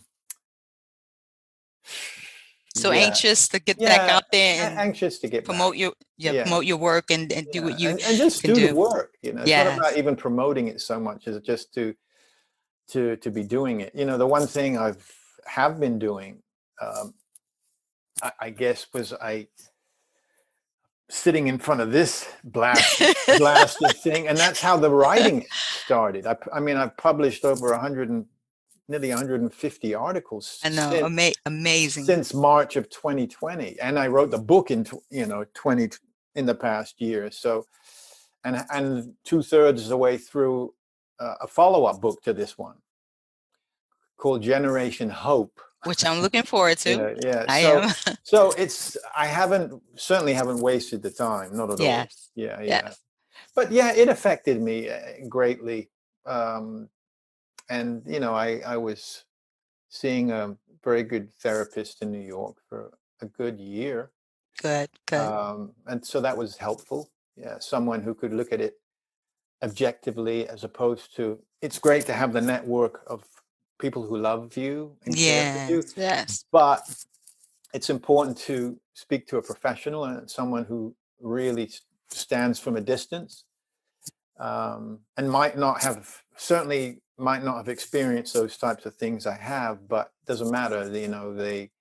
[2.75, 3.01] so yeah.
[3.01, 5.79] anxious to get yeah, back out there and anxious to get promote back.
[5.79, 8.53] your yeah, yeah, promote your work and, and do what you and, and just do,
[8.53, 9.65] do, the work you know it's yes.
[9.65, 11.93] not about even promoting it so much as just to
[12.89, 15.05] to to be doing it you know the one thing i've
[15.45, 16.41] have been doing
[16.81, 17.13] um
[18.23, 19.47] I, I guess was i
[21.09, 23.01] sitting in front of this blast
[23.37, 28.09] blasted thing and that's how the writing started I, I mean i've published over 100
[28.09, 28.25] and
[28.91, 34.31] nearly 150 articles i know since, ama- amazing since march of 2020 and i wrote
[34.31, 35.89] the book in you know 20
[36.35, 37.65] in the past year so
[38.43, 40.73] and and two-thirds of the way through
[41.19, 42.75] uh, a follow-up book to this one
[44.17, 46.91] called generation hope which I'm looking forward to.
[46.91, 47.45] Yeah, yeah.
[47.47, 48.17] I so, am.
[48.23, 52.29] so it's I haven't certainly haven't wasted the time, not at yes.
[52.37, 52.43] all.
[52.43, 52.81] Yeah, yeah.
[52.85, 52.99] Yes.
[53.55, 55.89] But yeah, it affected me uh, greatly,
[56.25, 56.89] um,
[57.71, 59.23] and you know, I I was
[59.89, 64.11] seeing a very good therapist in New York for a good year.
[64.61, 65.21] Good, good.
[65.21, 67.09] Um, and so that was helpful.
[67.37, 68.75] Yeah, someone who could look at it
[69.63, 73.23] objectively as opposed to it's great to have the network of
[73.79, 75.83] people who love you and yes, you.
[75.95, 76.45] Yes.
[76.51, 76.81] But
[77.73, 81.69] it's important to speak to a professional and someone who really
[82.09, 83.45] stands from a distance
[84.39, 89.37] um, and might not have certainly might not have experienced those types of things I
[89.37, 90.89] have, but doesn't matter.
[90.91, 91.71] You know, they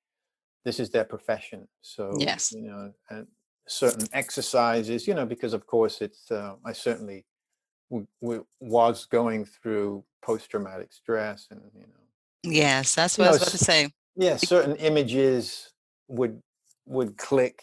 [0.64, 1.66] this is their profession.
[1.80, 3.26] So yes, you know, and
[3.66, 7.24] certain exercises, you know, because of course it's uh, I certainly
[7.90, 13.30] w- w- was going through post traumatic stress and you know yes that's what know,
[13.30, 15.72] i was about to say yeah certain images
[16.08, 16.42] would
[16.86, 17.62] would click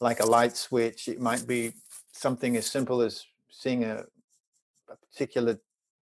[0.00, 1.72] like a light switch it might be
[2.12, 4.04] something as simple as seeing a,
[4.90, 5.58] a particular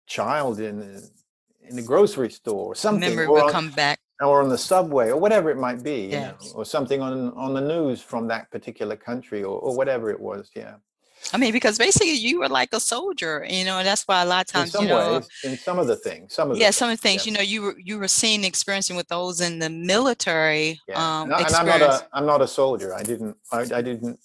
[0.08, 1.02] child in
[1.70, 5.10] in the grocery store or something Memory or on, come back or on the subway
[5.10, 6.36] or whatever it might be yes.
[6.42, 10.10] you know, or something on on the news from that particular country or, or whatever
[10.10, 10.76] it was yeah
[11.34, 14.26] I mean, because basically you were like a soldier, you know, and that's why a
[14.26, 16.58] lot of times, in some you know, ways, in some of the things, some of
[16.58, 17.32] yeah, the some of the things, yeah.
[17.32, 20.80] you know, you were you were seeing, experiencing with those in the military.
[20.88, 20.96] Yeah.
[21.22, 22.94] Um, and, and I'm not a I'm not a soldier.
[22.94, 24.20] I didn't I, I didn't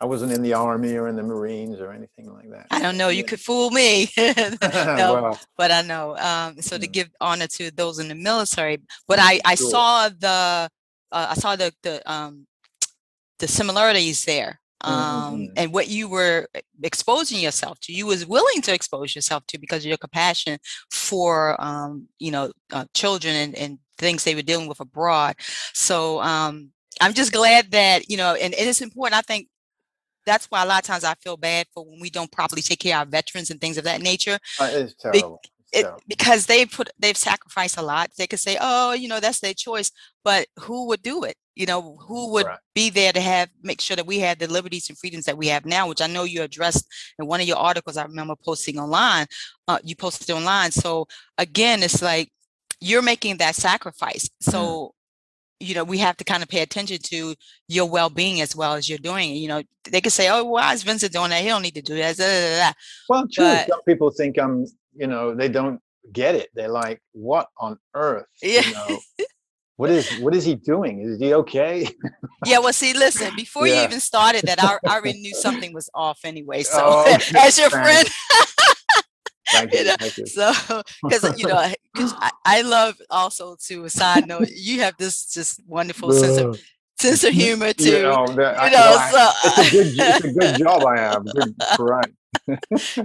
[0.00, 2.66] I wasn't in the army or in the Marines or anything like that.
[2.70, 3.08] I don't know.
[3.08, 4.08] You could fool me.
[4.16, 6.16] no, but I know.
[6.16, 9.70] Um, so to give honor to those in the military, but I I sure.
[9.70, 10.70] saw the
[11.12, 12.46] uh, I saw the the um
[13.38, 15.44] the similarities there um, mm-hmm.
[15.56, 16.48] and what you were
[16.82, 20.58] exposing yourself to you was willing to expose yourself to because of your compassion
[20.90, 25.34] for um, you know uh, children and, and, things they were dealing with abroad
[25.72, 26.68] so um,
[27.00, 29.48] i'm just glad that you know and it is important i think
[30.26, 32.80] that's why a lot of times I feel bad for when we don't properly take
[32.80, 34.38] care of our veterans and things of that nature.
[34.60, 35.40] Uh, it's terrible.
[35.42, 38.10] Be- it, because they put they've sacrificed a lot.
[38.16, 39.90] They could say, "Oh, you know, that's their choice,"
[40.24, 41.36] but who would do it?
[41.54, 42.58] You know, who would right.
[42.74, 45.48] be there to have make sure that we have the liberties and freedoms that we
[45.48, 46.86] have now, which I know you addressed
[47.18, 47.96] in one of your articles.
[47.96, 49.26] I remember posting online.
[49.68, 50.70] Uh, you posted online.
[50.70, 52.30] So again, it's like
[52.80, 54.28] you're making that sacrifice.
[54.28, 54.52] Mm.
[54.52, 54.92] So.
[55.58, 57.34] You know, we have to kind of pay attention to
[57.66, 59.34] your well-being as well as you're doing it.
[59.34, 61.42] You know, they could say, "Oh, why is Vincent doing that?
[61.42, 62.74] He don't need to do that."
[63.08, 63.44] Well, true.
[63.44, 64.66] But, Some people think I'm
[64.96, 65.80] you know they don't
[66.12, 68.60] get it they're like what on earth yeah.
[68.60, 68.98] you know
[69.76, 71.86] what is what is he doing is he okay
[72.46, 73.76] yeah well see listen before yeah.
[73.76, 77.58] you even started that I, I already knew something was off anyway so oh, as
[77.58, 78.08] your friend
[79.52, 80.26] Thank you, you know, thank you.
[80.26, 80.52] So,
[81.02, 85.32] because you know, because I, I, love also to a side note, you have this
[85.32, 86.60] just wonderful sense of
[86.98, 87.90] sense of humor too.
[87.90, 90.98] You know, that, you know I, so it's, a good, it's a good job I
[90.98, 91.24] have.
[91.24, 92.12] Good, right.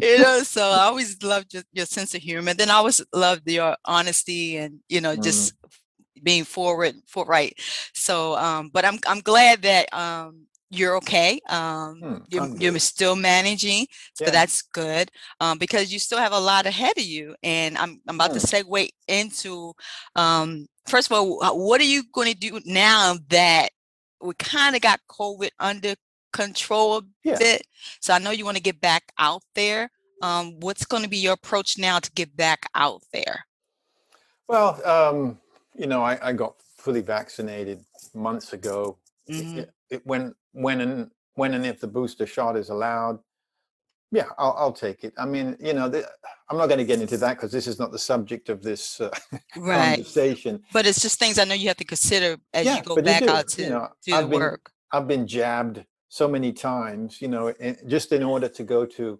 [0.01, 2.53] you know, so I always loved your, your sense of humor.
[2.53, 6.23] Then I always loved your honesty and, you know, just mm.
[6.23, 7.59] being forward, forthright.
[7.93, 11.39] So, um, but I'm, I'm glad that, um, you're okay.
[11.49, 14.31] Um, hmm, you're, you're, still managing, so yeah.
[14.31, 15.11] that's good.
[15.39, 17.35] Um, because you still have a lot ahead of you.
[17.43, 18.37] And I'm, I'm about hmm.
[18.37, 19.73] to segue into,
[20.15, 23.69] um, first of all, what are you going to do now that
[24.21, 25.95] we kind of got COVID under
[26.31, 27.37] control a yeah.
[27.37, 27.67] bit.
[27.99, 29.89] So I know you want to get back out there.
[30.21, 33.45] Um, what's going to be your approach now to get back out there?
[34.47, 35.39] Well, um,
[35.75, 38.97] you know, I, I, got fully vaccinated months ago.
[39.29, 39.59] Mm-hmm.
[39.59, 43.19] It, it, when when and when and if the booster shot is allowed,
[44.11, 45.13] yeah, I'll, I'll take it.
[45.17, 46.07] I mean, you know, the,
[46.49, 48.99] I'm not going to get into that because this is not the subject of this
[48.99, 49.09] uh,
[49.57, 49.95] right.
[49.95, 50.61] conversation.
[50.73, 53.21] But it's just things I know you have to consider as yeah, you go back
[53.21, 54.71] you out to you know, do I've been, work.
[54.91, 59.17] I've been jabbed so many times, you know, in, just in order to go to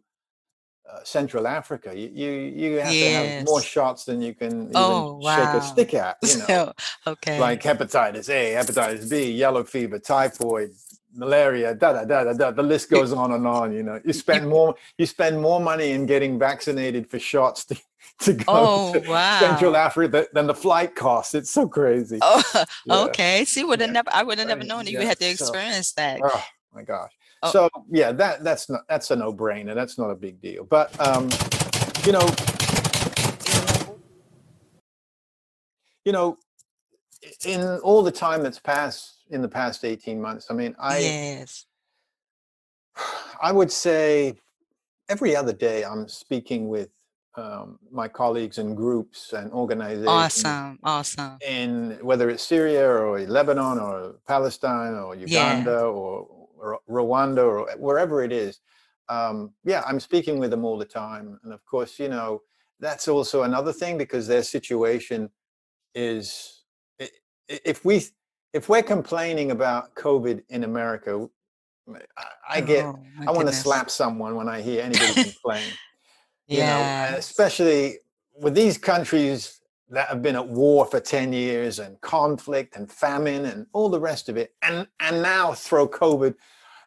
[0.92, 1.98] uh, Central Africa.
[1.98, 3.24] You you, you have yes.
[3.24, 5.38] to have more shots than you can even oh, wow.
[5.38, 6.18] shake a stick at.
[6.24, 6.74] You know,
[7.08, 7.40] okay.
[7.40, 10.72] Like hepatitis A, hepatitis B, yellow fever, typhoid,
[11.14, 12.52] malaria, da da da da da.
[12.52, 13.74] The list goes on and on.
[13.74, 17.82] You know, you spend more you spend more money in getting vaccinated for shots to,
[18.22, 19.40] to go oh, to wow.
[19.40, 21.36] Central Africa than the flight costs.
[21.36, 22.20] It's so crazy.
[22.22, 22.44] Oh,
[22.86, 23.00] yeah.
[23.06, 23.46] okay.
[23.46, 23.94] See, would have yeah.
[23.94, 25.02] never I would have never known that yeah.
[25.02, 26.22] you had to experience so, that.
[26.24, 26.44] Oh,
[26.74, 27.12] my gosh.
[27.44, 27.52] Oh.
[27.52, 29.74] So yeah, that that's not that's a no brainer.
[29.74, 30.64] That's not a big deal.
[30.64, 31.30] But um,
[32.06, 32.28] you know,
[36.06, 36.38] you know,
[37.46, 41.66] in all the time that's passed in the past 18 months, I mean, I yes.
[43.42, 44.36] I would say
[45.10, 46.90] every other day I'm speaking with
[47.36, 50.08] um, my colleagues in groups and organizations.
[50.08, 51.38] Awesome, awesome.
[51.48, 55.82] In whether it's Syria or Lebanon or Palestine or Uganda yeah.
[55.82, 56.28] or
[56.90, 58.60] Rwanda or wherever it is.
[59.10, 61.40] Um, yeah, I'm speaking with them all the time.
[61.44, 62.42] And of course, you know,
[62.80, 65.30] that's also another thing because their situation
[65.96, 66.64] is
[67.48, 68.06] if we
[68.54, 71.30] if we're complaining about COVID in America,
[72.50, 75.64] I get oh, I want to slap someone when I hear anybody complain.
[76.48, 77.06] yeah.
[77.08, 78.00] You know, especially
[78.40, 79.62] with these countries
[79.92, 84.00] that have been at war for 10 years and conflict and famine and all the
[84.00, 86.34] rest of it and and now throw covid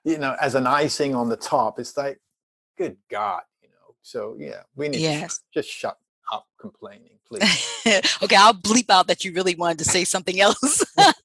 [0.05, 2.19] you know as an icing on the top it's like
[2.79, 5.39] good god you know so yeah we need yes.
[5.39, 5.99] to just shut
[6.33, 7.79] up complaining please
[8.23, 10.83] okay i'll bleep out that you really wanted to say something else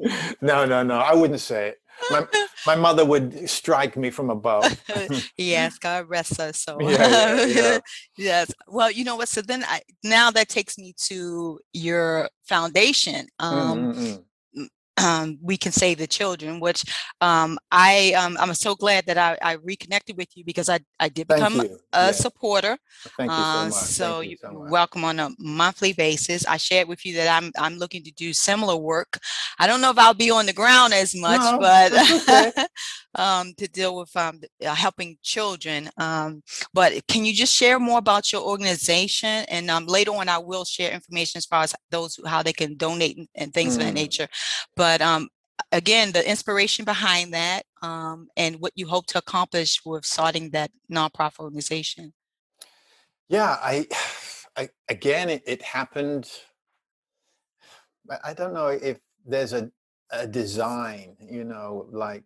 [0.40, 2.26] no no no i wouldn't say it my,
[2.66, 4.82] my mother would strike me from above.
[5.36, 6.82] yes, God rest her soul.
[6.82, 7.78] Yeah, yeah, yeah.
[8.16, 8.50] yes.
[8.68, 9.28] Well, you know what?
[9.28, 13.26] So then I now that takes me to your foundation.
[13.38, 14.20] Um, mm-hmm
[15.02, 16.84] um, we can save the children, which
[17.20, 21.08] um, I um, I'm so glad that I, I, reconnected with you because I, I
[21.08, 22.10] did become a yeah.
[22.12, 22.76] supporter.
[23.16, 23.72] Thank you so uh, much.
[23.72, 24.70] so you so much.
[24.70, 26.46] welcome on a monthly basis.
[26.46, 29.18] I shared with you that I'm I'm looking to do similar work.
[29.58, 32.52] I don't know if I'll be on the ground as much, no, but okay.
[33.14, 35.90] um, to deal with um, uh, helping children.
[35.96, 36.42] Um,
[36.72, 39.44] but can you just share more about your organization?
[39.48, 42.76] And um, later on, I will share information as far as those how they can
[42.76, 43.80] donate and, things mm.
[43.80, 43.94] of that mm.
[43.94, 44.28] nature.
[44.76, 45.28] But um,
[45.72, 50.70] again, the inspiration behind that um, and what you hope to accomplish with starting that
[50.90, 52.12] nonprofit organization.
[53.28, 53.86] Yeah, I,
[54.56, 56.30] I again, it, it happened.
[58.24, 59.70] I don't know if there's a,
[60.10, 62.24] a design, you know, like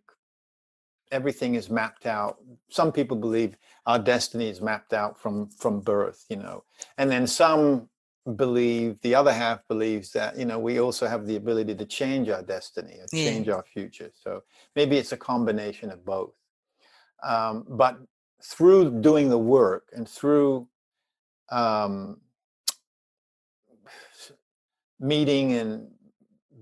[1.11, 2.37] everything is mapped out.
[2.69, 6.63] Some people believe our destiny is mapped out from from birth, you know,
[6.97, 7.89] and then some
[8.35, 12.27] believe the other half believes that you know we also have the ability to change
[12.29, 13.53] our destiny or change yeah.
[13.53, 14.11] our future.
[14.13, 14.43] So
[14.75, 16.33] maybe it's a combination of both.
[17.23, 17.97] Um, but
[18.43, 20.67] through doing the work and through
[21.51, 22.17] um,
[24.99, 25.87] meeting and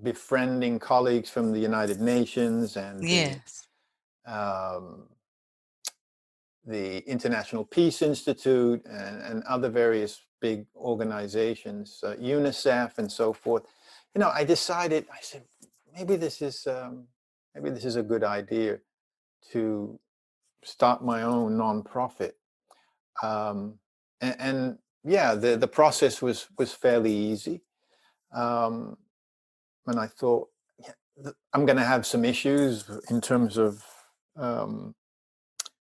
[0.02, 3.63] befriending colleagues from the United Nations and yes.
[4.26, 5.08] Um,
[6.66, 13.64] the International Peace Institute and, and other various big organizations, uh, UNICEF and so forth.
[14.16, 15.06] You know, I decided.
[15.12, 15.44] I said
[15.94, 17.06] maybe this is um,
[17.56, 18.80] maybe this is a good idea
[19.52, 20.00] to
[20.64, 22.34] start my own nonprofit.
[23.22, 23.80] Um,
[24.22, 27.62] and, and yeah, the the process was was fairly easy.
[28.34, 28.98] Um,
[29.86, 30.48] and I thought,
[30.80, 33.84] yeah, I'm going to have some issues in terms of
[34.36, 34.96] um,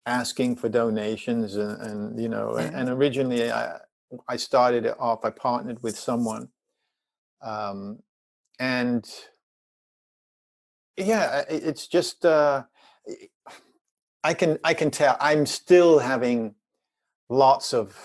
[0.06, 3.78] asking for donations, and, and you know, and, and, originally I
[4.26, 5.24] I started it off.
[5.24, 6.48] I partnered with someone,
[7.42, 8.00] um,
[8.58, 9.08] and
[10.96, 12.64] yeah, it's just uh,
[14.24, 16.54] I can I can tell I'm still having
[17.28, 17.96] lots of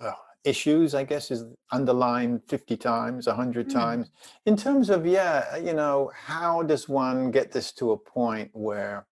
[0.00, 0.12] uh,
[0.44, 0.94] issues.
[0.94, 3.72] I guess is underlined fifty times, hundred mm.
[3.72, 4.10] times.
[4.46, 9.06] In terms of yeah, you know, how does one get this to a point where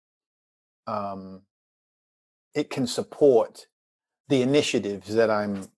[0.90, 1.42] um,
[2.54, 3.66] it can support
[4.28, 5.68] the initiatives that I'm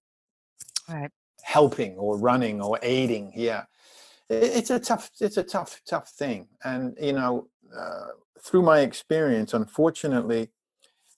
[0.89, 1.11] right.
[1.43, 3.33] helping or running or aiding?
[3.35, 3.65] Yeah,
[4.33, 8.09] it's a tough it's a tough tough thing and you know uh,
[8.41, 10.49] through my experience unfortunately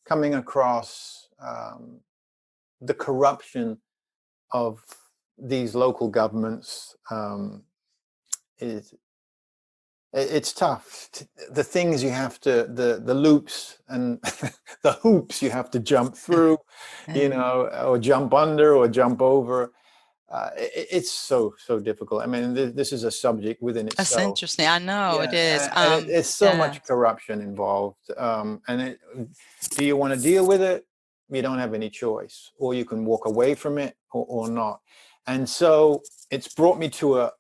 [0.05, 2.01] coming across um,
[2.80, 3.78] the corruption
[4.53, 4.80] of
[5.38, 7.62] these local governments um,
[8.59, 8.95] is
[10.15, 11.11] it's tough
[11.51, 14.21] the things you have to the the loops and
[14.83, 16.57] the hoops you have to jump through
[17.15, 19.73] you know or jump under or jump over
[20.31, 22.23] uh, it, it's so so difficult.
[22.23, 24.09] I mean, th- this is a subject within itself.
[24.09, 24.67] That's interesting.
[24.67, 25.69] I know yeah, it is.
[25.73, 26.57] Um, it's so yeah.
[26.57, 29.01] much corruption involved, um, and it,
[29.77, 30.87] do you want to deal with it?
[31.31, 34.81] You don't have any choice, or you can walk away from it, or, or not.
[35.29, 37.33] And so it's brought me to a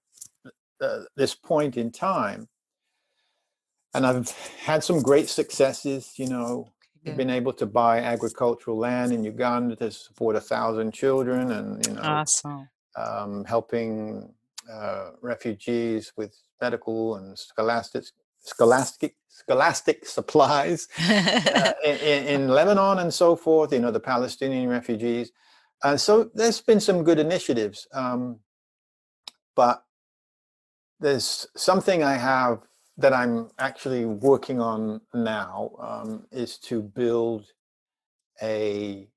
[0.80, 2.48] uh, this point in time,
[3.94, 4.30] and I've
[4.64, 6.14] had some great successes.
[6.16, 6.72] You know,
[7.02, 7.14] yeah.
[7.14, 11.94] been able to buy agricultural land in Uganda to support a thousand children, and you
[11.94, 14.32] know, awesome um, helping
[14.70, 18.04] uh, refugees with medical and scholastic
[18.40, 23.72] scholastic scholastic supplies uh, in, in, Lebanon and so forth.
[23.72, 25.32] You know the Palestinian refugees.
[25.82, 28.38] Uh, so there's been some good initiatives, um,
[29.54, 29.84] but
[31.00, 32.60] there's something I have
[32.96, 37.46] that I'm actually working on now um, is to build
[38.42, 39.08] a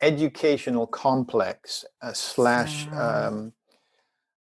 [0.00, 3.52] educational complex uh, slash um,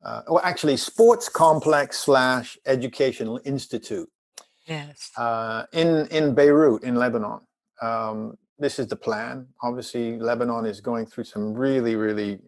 [0.04, 4.10] uh, or actually sports complex slash educational institute
[4.66, 5.10] yes.
[5.16, 7.40] uh, in in beirut in lebanon.
[7.80, 9.46] Um, this is the plan.
[9.62, 12.40] Obviously lebanon is going through some really really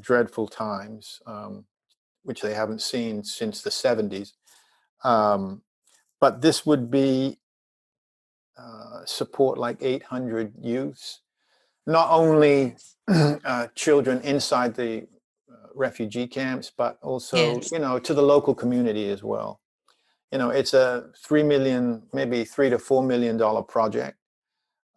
[0.00, 1.64] dreadful times um,
[2.28, 4.32] which they haven't seen since the 70s
[5.04, 5.62] um,
[6.20, 7.38] but this would be
[8.56, 11.22] uh, support like 800 youths
[11.88, 12.76] not only
[13.08, 15.06] uh, children inside the
[15.50, 17.72] uh, refugee camps, but also, yes.
[17.72, 19.60] you know, to the local community as well.
[20.30, 24.18] You know, it's a three million, maybe three to four million dollar project.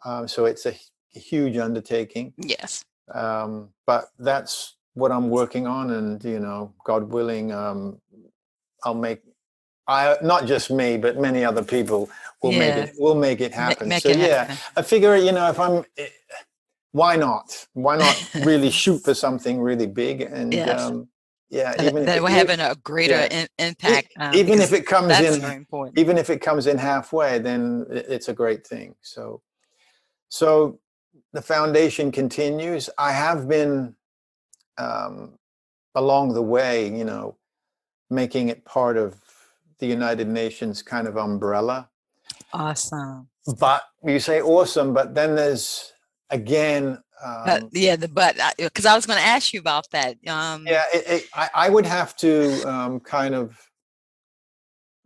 [0.03, 0.75] Um, so it's a,
[1.15, 2.33] a, huge undertaking.
[2.37, 2.83] Yes.
[3.13, 7.99] Um, but that's what I'm working on, and you know, God willing, um,
[8.83, 9.21] I'll make
[9.87, 12.09] I not just me, but many other people
[12.41, 12.59] will yeah.
[12.59, 13.89] make it will make it happen.
[13.89, 14.57] Make, make so it yeah, happen.
[14.75, 16.07] I figure you know if I'm eh,
[16.91, 17.67] why not?
[17.73, 20.21] Why not really shoot for something really big?
[20.21, 20.81] And yes.
[20.81, 21.07] um,
[21.49, 24.13] yeah, even that, we're having a greater yeah, in, impact.
[24.17, 25.67] Um, even if it comes in,
[25.97, 28.95] even if it comes in halfway, then it's a great thing.
[29.01, 29.41] So,
[30.29, 30.79] so
[31.33, 32.89] the foundation continues.
[32.97, 33.95] I have been
[34.81, 35.33] um,
[35.95, 37.37] along the way, you know,
[38.09, 39.19] making it part of
[39.79, 41.89] the United Nations kind of umbrella.
[42.53, 43.29] Awesome.
[43.59, 45.93] But you say awesome, but then there's
[46.29, 50.15] again um, yeah the but because I, I, was going to ask you about that
[50.27, 53.59] um, yeah it, it, I, I, would have to um, kind of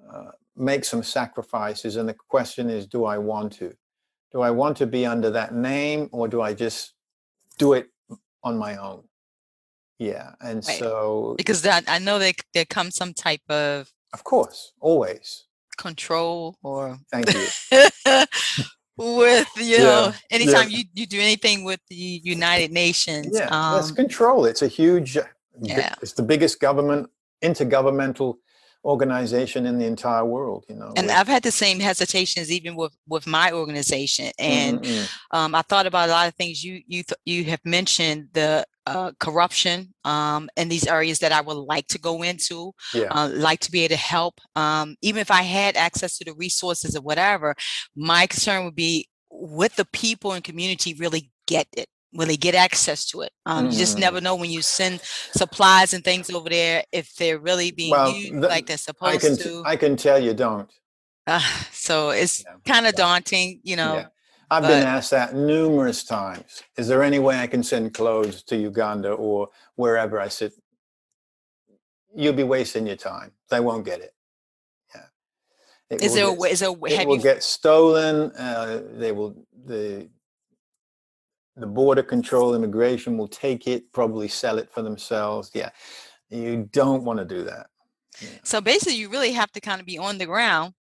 [0.10, 3.74] uh, make some sacrifices and the question is do i want to
[4.32, 6.94] do i want to be under that name or do i just
[7.58, 7.90] do it
[8.44, 9.04] on my own
[10.00, 10.80] yeah and right.
[10.80, 15.46] so because that i know that there comes some type of of course always
[15.78, 17.46] control or thank you
[18.98, 20.78] with you yeah, know anytime yeah.
[20.78, 25.18] you, you do anything with the united nations yeah um, that's control it's a huge
[25.62, 25.94] yeah.
[26.02, 27.10] it's the biggest government
[27.44, 28.36] intergovernmental
[28.86, 32.96] organization in the entire world you know and i've had the same hesitations even with
[33.08, 35.36] with my organization and mm-hmm.
[35.36, 38.66] um, i thought about a lot of things you you th- you have mentioned the
[38.88, 43.08] uh, corruption um, in these areas that I would like to go into, yeah.
[43.12, 44.40] uh, like to be able to help.
[44.56, 47.56] Um, even if I had access to the resources or whatever,
[47.96, 51.88] my concern would be with the people and community really get it?
[52.14, 53.32] Will they get access to it?
[53.46, 53.74] Um, mm.
[53.74, 54.24] You just never mm.
[54.24, 58.36] know when you send supplies and things over there if they're really being well, used
[58.36, 59.64] the, like they're supposed I can, to.
[59.66, 60.72] I can tell you don't.
[61.28, 61.40] Uh,
[61.72, 62.56] so it's yeah.
[62.66, 63.96] kind of daunting, you know.
[63.96, 64.06] Yeah.
[64.52, 66.64] I've been asked that numerous times.
[66.78, 70.54] Is there any way I can send clothes to Uganda or wherever I sit?
[72.16, 73.32] You'll be wasting your time.
[73.50, 74.14] They won't get it.
[74.94, 75.02] Yeah.
[75.90, 76.52] It is there get, a way?
[76.52, 76.70] Is there?
[76.70, 77.22] It will you...
[77.22, 78.32] get stolen.
[78.32, 79.36] Uh, they will.
[79.66, 80.10] The
[81.58, 85.52] the border control immigration will take it, probably sell it for themselves.
[85.54, 85.70] Yeah,
[86.30, 87.68] you don't want to do that.
[88.22, 88.30] Yeah.
[88.44, 90.74] So basically, you really have to kind of be on the ground,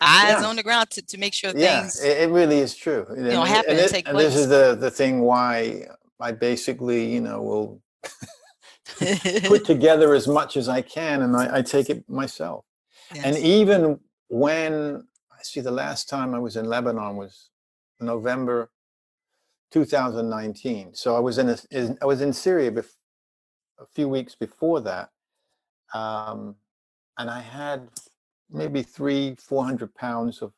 [0.00, 0.46] eyes yeah.
[0.46, 2.00] on the ground to, to make sure yeah, things.
[2.02, 3.06] Yeah, it, really is true.
[3.10, 4.26] You know, happen and, and, take and place.
[4.28, 5.86] this is the the thing why
[6.20, 7.82] I basically, you know, will
[9.44, 12.64] put together as much as I can, and I, I take it myself.
[13.14, 13.24] Yes.
[13.24, 17.50] And even when I see the last time I was in Lebanon was
[18.00, 18.70] November
[19.72, 20.94] 2019.
[20.94, 22.96] So I was in, a, in I was in Syria bef-
[23.78, 25.10] a few weeks before that,
[25.94, 26.56] um,
[27.18, 27.88] and I had
[28.50, 30.52] maybe three, four hundred pounds of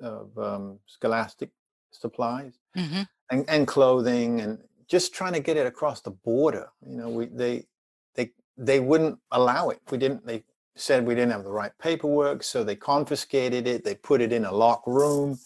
[0.00, 1.50] of um, scholastic
[1.90, 3.02] supplies mm-hmm.
[3.30, 6.68] and, and clothing, and just trying to get it across the border.
[6.86, 7.66] You know, we they
[8.14, 9.80] they they wouldn't allow it.
[9.90, 10.26] We didn't.
[10.26, 10.44] They
[10.76, 13.84] said we didn't have the right paperwork, so they confiscated it.
[13.84, 15.38] They put it in a locked room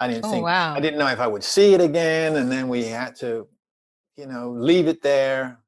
[0.00, 0.74] I didn't oh, think wow.
[0.74, 3.48] I didn't know if I would see it again, and then we had to,
[4.16, 5.58] you know, leave it there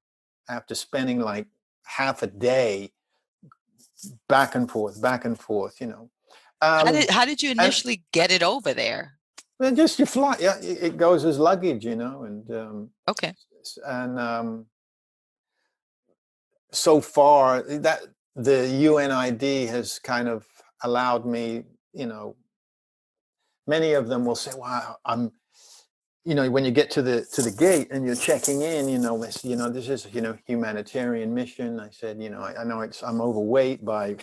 [0.49, 1.47] after spending like
[1.85, 2.93] half a day
[4.29, 5.81] back and forth, back and forth.
[5.81, 6.11] You know.
[6.63, 9.19] Um, how did how did you initially and, get it over there?
[9.59, 10.37] Well, just you fly.
[10.41, 13.35] Yeah, it goes as luggage, you know, and um, okay.
[13.87, 14.67] And um,
[16.73, 18.01] so far, that
[18.37, 20.47] the UNID has kind of
[20.83, 22.37] allowed me, you know,
[23.67, 25.33] many of them will say, "Wow, I'm."
[26.25, 28.99] You know, when you get to the to the gate and you're checking in, you
[28.99, 31.81] know, this, you know, this is you know humanitarian mission.
[31.81, 34.17] I said, you know, I, I know it's I'm overweight by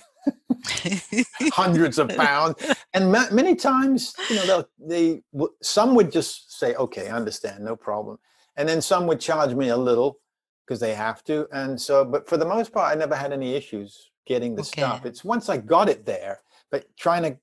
[1.51, 2.55] hundreds of pounds,
[2.93, 5.23] and ma- many times, you know, they'll, they
[5.63, 8.19] some would just say, "Okay, I understand, no problem,"
[8.57, 10.19] and then some would charge me a little
[10.65, 11.47] because they have to.
[11.51, 14.81] And so, but for the most part, I never had any issues getting the okay.
[14.81, 15.05] stuff.
[15.05, 17.37] It's once I got it there, but trying to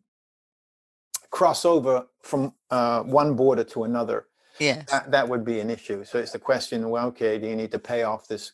[1.30, 4.26] cross over from uh, one border to another,
[4.59, 4.90] yes.
[4.90, 6.05] that, that would be an issue.
[6.05, 8.52] So it's the question, well, okay, do you need to pay off this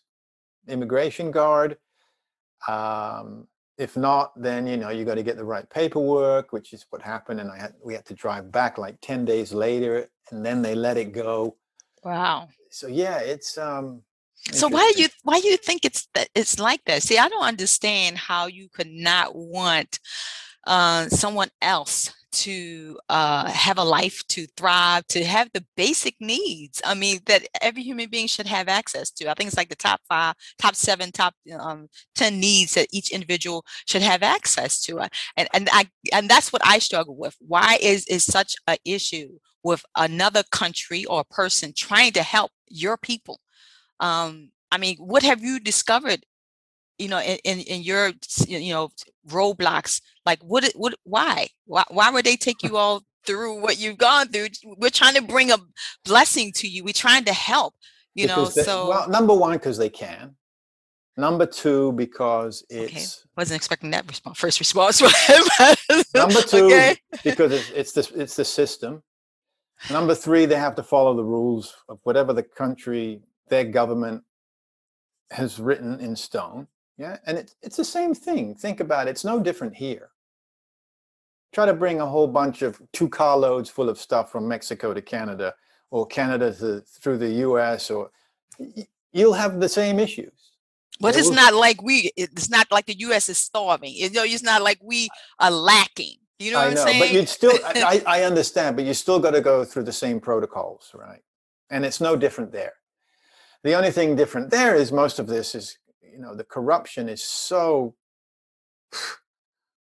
[0.68, 1.76] immigration guard?
[2.68, 3.46] Um,
[3.78, 7.00] if not, then you know you got to get the right paperwork, which is what
[7.00, 7.40] happened.
[7.40, 10.74] And I had we had to drive back like ten days later, and then they
[10.74, 11.56] let it go.
[12.04, 12.48] Wow.
[12.70, 14.02] So yeah, it's um.
[14.52, 17.02] So why do you why do you think it's that it's like that?
[17.02, 19.98] See, I don't understand how you could not want
[20.66, 26.80] uh, someone else to uh, have a life, to thrive, to have the basic needs.
[26.84, 29.30] I mean, that every human being should have access to.
[29.30, 33.10] I think it's like the top five, top seven, top um, ten needs that each
[33.10, 35.00] individual should have access to.
[35.00, 37.36] Uh, and and I and that's what I struggle with.
[37.40, 42.96] Why is is such an issue with another country or person trying to help your
[42.96, 43.40] people?
[44.00, 46.24] Um, I mean, what have you discovered
[47.00, 48.12] you know in, in, in your
[48.46, 48.90] you know
[49.28, 50.00] roadblocks
[50.30, 54.28] like what what why why, why would they take you all through what you've gone
[54.28, 54.46] through
[54.78, 55.58] we're trying to bring a
[56.04, 57.74] blessing to you we're trying to help
[58.14, 60.36] you because know so well number one because they can
[61.16, 63.06] number two because it's okay.
[63.36, 65.02] wasn't expecting that response first response
[66.14, 66.96] number two okay.
[67.24, 69.02] because it's, it's the it's the system
[69.90, 74.22] number three they have to follow the rules of whatever the country their government
[75.32, 76.68] has written in stone
[77.00, 78.54] yeah, and it's it's the same thing.
[78.54, 79.12] Think about it.
[79.12, 80.10] It's no different here.
[81.52, 85.02] Try to bring a whole bunch of two carloads full of stuff from Mexico to
[85.02, 85.54] Canada,
[85.90, 87.90] or Canada to, through the U.S.
[87.90, 88.10] or
[89.12, 90.32] you'll have the same issues.
[91.00, 92.10] But it's not like we.
[92.16, 93.30] It's not like the U.S.
[93.30, 93.94] is starving.
[93.94, 96.16] You know, it's not like we are lacking.
[96.38, 97.00] You know I what I am know, saying?
[97.00, 97.58] but you'd still.
[97.64, 101.22] I, I understand, but you still got to go through the same protocols, right?
[101.70, 102.74] And it's no different there.
[103.62, 107.22] The only thing different there is most of this is you know the corruption is
[107.22, 107.94] so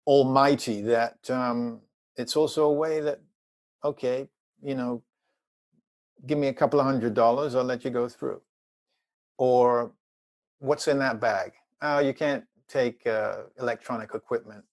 [0.09, 1.79] almighty that um,
[2.15, 3.19] it's also a way that
[3.83, 4.27] okay
[4.61, 5.01] you know
[6.27, 8.41] give me a couple of hundred dollars i'll let you go through
[9.37, 9.91] or
[10.57, 14.63] what's in that bag oh you can't take uh, electronic equipment.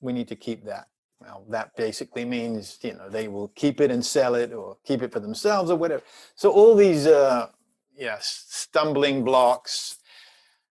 [0.00, 0.88] We need to keep that.
[1.20, 5.00] Well, that basically means you know they will keep it and sell it, or keep
[5.02, 6.02] it for themselves, or whatever.
[6.34, 7.48] So all these, uh,
[7.96, 9.96] yes, stumbling blocks.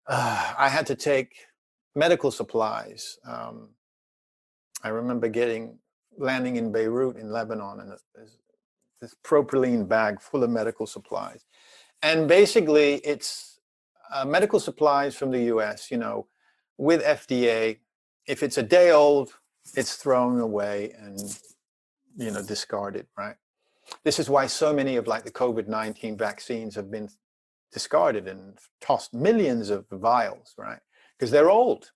[0.07, 1.33] Uh, I had to take
[1.95, 3.19] medical supplies.
[3.27, 3.69] Um,
[4.83, 5.77] I remember getting
[6.17, 7.93] landing in Beirut in Lebanon and
[9.01, 11.45] this propylene bag full of medical supplies.
[12.01, 13.59] And basically, it's
[14.13, 16.27] uh, medical supplies from the US, you know,
[16.77, 17.77] with FDA.
[18.27, 19.31] If it's a day old,
[19.75, 21.19] it's thrown away and,
[22.17, 23.35] you know, discarded, right?
[24.03, 27.09] This is why so many of like the COVID 19 vaccines have been
[27.71, 30.79] discarded and tossed millions of vials, right?
[31.17, 31.91] Because they're old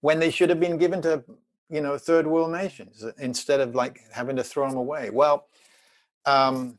[0.00, 1.24] when they should have been given to,
[1.70, 5.10] you know, third world nations uh, instead of like having to throw them away.
[5.10, 5.46] Well,
[6.26, 6.78] um,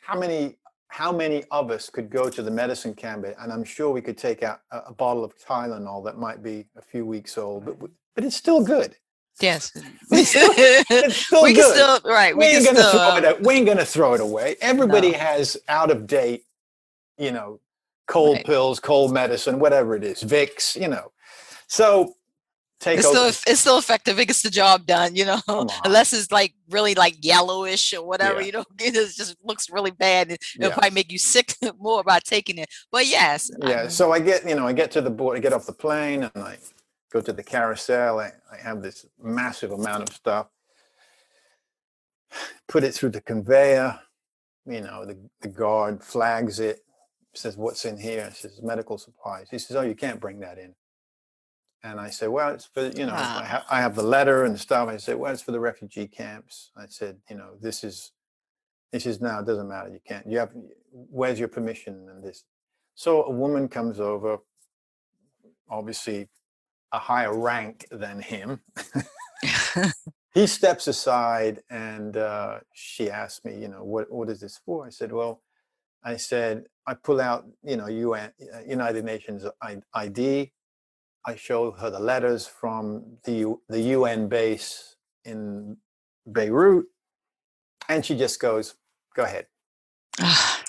[0.00, 0.56] how many
[0.88, 4.18] how many of us could go to the medicine cabinet and I'm sure we could
[4.18, 7.76] take out a, a, bottle of Tylenol that might be a few weeks old, but
[7.76, 7.86] mm-hmm.
[8.14, 8.96] but it's still good.
[9.40, 9.70] Yes,
[10.10, 11.64] it's still, we good.
[11.64, 12.36] Can still, right.
[12.36, 13.24] We, we ain't gonna still, throw it.
[13.24, 14.56] Uh, out, we ain't gonna throw it away.
[14.60, 15.18] Everybody no.
[15.18, 16.44] has out of date,
[17.18, 17.60] you know,
[18.08, 18.46] cold right.
[18.46, 21.12] pills, cold medicine, whatever it is, Vicks, you know.
[21.68, 22.14] So
[22.80, 24.18] take it's still it's still effective.
[24.18, 25.40] It gets the job done, you know.
[25.84, 28.46] Unless it's like really like yellowish or whatever, yeah.
[28.46, 30.32] you know, it just looks really bad.
[30.32, 30.72] It, will yeah.
[30.72, 32.68] probably make you sick more about taking it.
[32.90, 33.50] But yes.
[33.62, 33.88] Yeah.
[33.88, 36.24] so I get, you know, I get to the board, I get off the plane
[36.34, 36.58] and I
[37.12, 38.20] go to the carousel.
[38.20, 40.48] I, I have this massive amount of stuff.
[42.68, 43.98] Put it through the conveyor.
[44.66, 46.80] You know, the, the guard flags it,
[47.34, 48.26] says, What's in here?
[48.26, 49.48] It says medical supplies.
[49.50, 50.74] He says, Oh, you can't bring that in.
[51.82, 53.38] And I said, well, it's for, you know, wow.
[53.40, 54.88] I, ha- I, have the letter and the stuff.
[54.88, 56.70] I said, well, it's for the refugee camps.
[56.76, 58.12] I said, you know, this is,
[58.92, 59.88] this is now, it doesn't matter.
[59.88, 60.50] You can't, you have,
[60.90, 62.44] where's your permission and this?
[62.94, 64.38] So a woman comes over,
[65.70, 66.28] obviously
[66.92, 68.60] a higher rank than him.
[70.34, 74.86] he steps aside and uh, she asked me, you know, what, what is this for?
[74.86, 75.40] I said, well,
[76.04, 79.44] I said, I pull out, you know, UN, uh, United Nations
[79.94, 80.52] ID.
[81.26, 85.76] I show her the letters from the, the UN base in
[86.26, 86.86] Beirut,
[87.88, 88.74] and she just goes,
[89.14, 89.46] Go ahead.
[90.20, 90.62] Ah.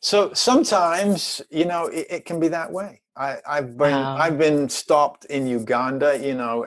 [0.00, 3.02] so sometimes, you know, it, it, can be that way.
[3.16, 4.16] I, have been wow.
[4.16, 6.66] I've been stopped in Uganda, you know,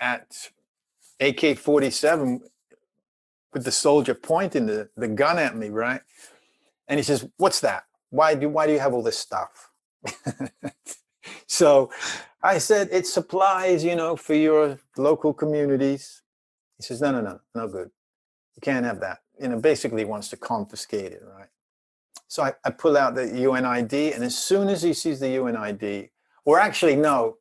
[0.00, 0.50] at
[1.20, 2.40] AK forty seven
[3.52, 6.00] with the soldier pointing the, the gun at me, right?
[6.88, 7.84] And he says, What's that?
[8.10, 9.70] Why do why do you have all this stuff?
[11.46, 11.90] so
[12.44, 16.22] I said, it supplies, you know, for your local communities.
[16.76, 17.90] He says, no, no, no, no good.
[18.54, 19.20] You can't have that.
[19.40, 21.48] You know, basically wants to confiscate it, right?
[22.28, 26.10] So I, I pull out the UNID, and as soon as he sees the UNID,
[26.44, 27.38] or actually, no,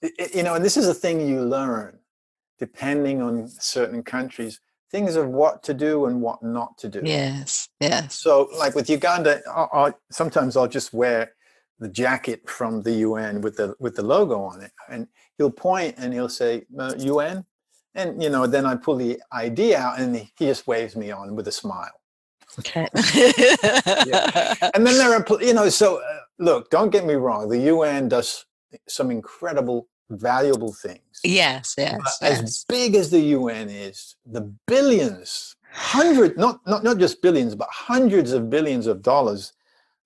[0.00, 1.98] it, you know, and this is a thing you learn
[2.58, 7.02] depending on certain countries, things of what to do and what not to do.
[7.04, 8.14] Yes, yes.
[8.14, 11.32] So, like with Uganda, I, I, sometimes I'll just wear
[11.78, 15.06] the jacket from the UN with the with the logo on it, and
[15.36, 17.44] he'll point and he'll say uh, UN,
[17.94, 21.34] and you know then I pull the ID out and he just waves me on
[21.36, 22.00] with a smile.
[22.58, 22.88] Okay.
[23.14, 24.54] yeah.
[24.74, 28.08] And then there are you know so uh, look, don't get me wrong, the UN
[28.08, 28.46] does
[28.88, 31.20] some incredible valuable things.
[31.24, 32.42] Yes, yes, yes.
[32.42, 37.68] As big as the UN is, the billions, hundred not not not just billions, but
[37.70, 39.52] hundreds of billions of dollars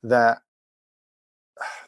[0.03, 0.39] that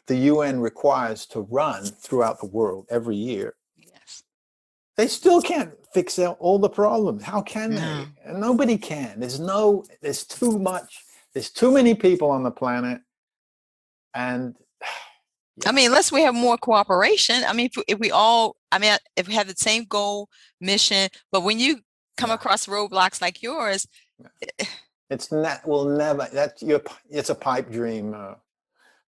[0.07, 4.23] the UN requires to run throughout the world every year, yes.
[4.97, 7.23] they still can't fix out all the problems.
[7.23, 8.05] How can no.
[8.25, 8.33] they?
[8.33, 9.19] Nobody can.
[9.19, 11.03] There's no, there's too much,
[11.33, 13.01] there's too many people on the planet.
[14.13, 15.69] And yeah.
[15.69, 17.43] I mean, unless we have more cooperation.
[17.47, 21.09] I mean, if, if, we all, I mean, if we have the same goal, mission,
[21.31, 21.79] but when you
[22.17, 22.35] come yeah.
[22.35, 23.87] across roadblocks like yours,
[24.19, 24.49] yeah.
[24.59, 24.65] Eh,
[25.09, 28.15] it's not, will never, that's your, it's a pipe dream.
[28.15, 28.33] Uh,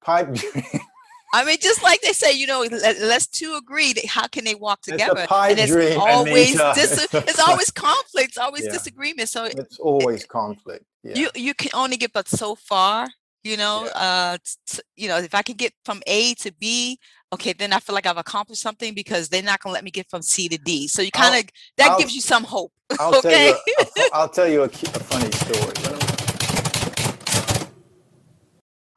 [0.02, 0.64] pipe dream.
[1.32, 3.94] I mean, just like they say, you know, let's two agree.
[4.08, 5.28] How can they walk together?
[5.30, 8.30] It's and it's always dis- it's always conflict.
[8.30, 8.72] It's always yeah.
[8.72, 9.30] disagreement.
[9.30, 10.86] So it's always it, conflict.
[11.04, 11.16] Yeah.
[11.16, 13.08] You you can only get but so far.
[13.44, 14.02] You know, yeah.
[14.02, 14.38] uh,
[14.68, 17.00] t- you know, if I can get from A to B,
[17.32, 20.10] okay, then I feel like I've accomplished something because they're not gonna let me get
[20.10, 20.88] from C to D.
[20.88, 22.74] So you kind of that I'll, gives you some hope.
[23.00, 23.54] I'll okay.
[23.54, 25.99] Tell you a, I'll tell you a, a funny story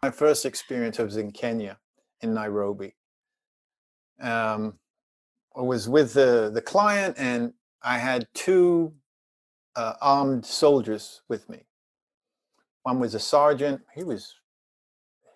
[0.03, 1.79] my first experience was in Kenya,
[2.23, 2.97] in Nairobi.
[4.21, 4.75] Um,
[5.57, 8.95] I was with the, the client, and I had two
[9.77, 11.67] uh, armed soldiers with me.
[12.83, 13.81] One was a sergeant.
[13.95, 14.35] He was,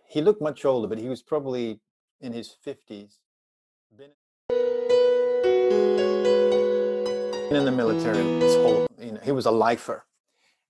[0.08, 1.80] he looked much older, but he was probably
[2.20, 3.18] in his 50s,
[3.96, 4.10] been
[7.56, 10.04] in the military his whole, you know, he was a lifer.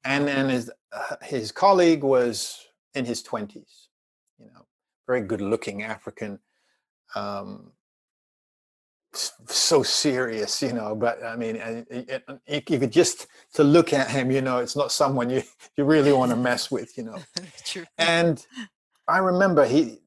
[0.05, 2.67] And then his, uh, his colleague was
[2.97, 3.86] in his 20s, you know,
[5.07, 6.39] very good looking African,
[7.15, 7.73] um,
[9.47, 11.57] so serious, you know, but I mean,
[12.47, 15.43] you could just to look at him, you know, it's not someone you,
[15.77, 17.17] you really want to mess with, you know.
[17.65, 17.85] True.
[17.99, 18.45] And
[19.09, 19.99] I remember he,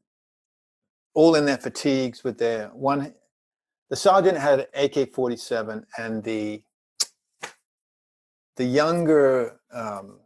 [1.14, 3.14] all in their fatigues with their one,
[3.90, 6.62] the sergeant had AK-47 and the,
[8.58, 10.20] the younger um,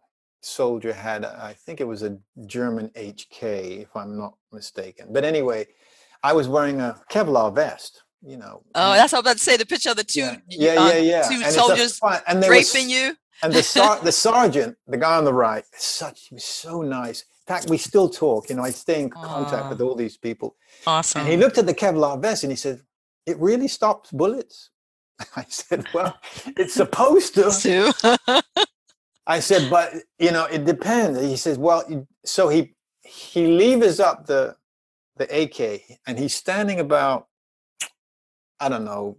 [0.46, 5.08] soldier had, I think it was a German HK, if I'm not mistaken.
[5.12, 5.68] But anyway,
[6.24, 8.64] I was wearing a Kevlar vest you know.
[8.74, 9.58] Oh, that's what I'm about to say.
[9.58, 11.22] The picture of the two, yeah, yeah, uh, yeah, yeah.
[11.28, 13.16] two and soldiers and they raping you.
[13.41, 17.22] And the sar- the sergeant, the guy on the right, such he was so nice.
[17.22, 18.50] In fact, we still talk.
[18.50, 20.56] You know, I stay in contact with all these people.
[20.88, 21.22] Awesome.
[21.22, 22.82] And he looked at the Kevlar vest and he said,
[23.26, 24.70] "It really stops bullets."
[25.36, 26.18] I said, "Well,
[26.58, 28.56] it's supposed to."
[29.26, 31.84] I said, "But you know, it depends." He says, "Well,
[32.26, 34.56] so he he levers up the
[35.18, 37.28] the AK and he's standing about
[38.64, 39.18] I don't know,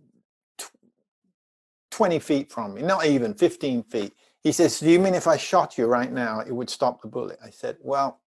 [1.90, 4.14] 20 feet from me, not even 15 feet.
[4.42, 7.08] He says, Do you mean if I shot you right now, it would stop the
[7.08, 7.38] bullet?
[7.44, 8.20] I said, Well,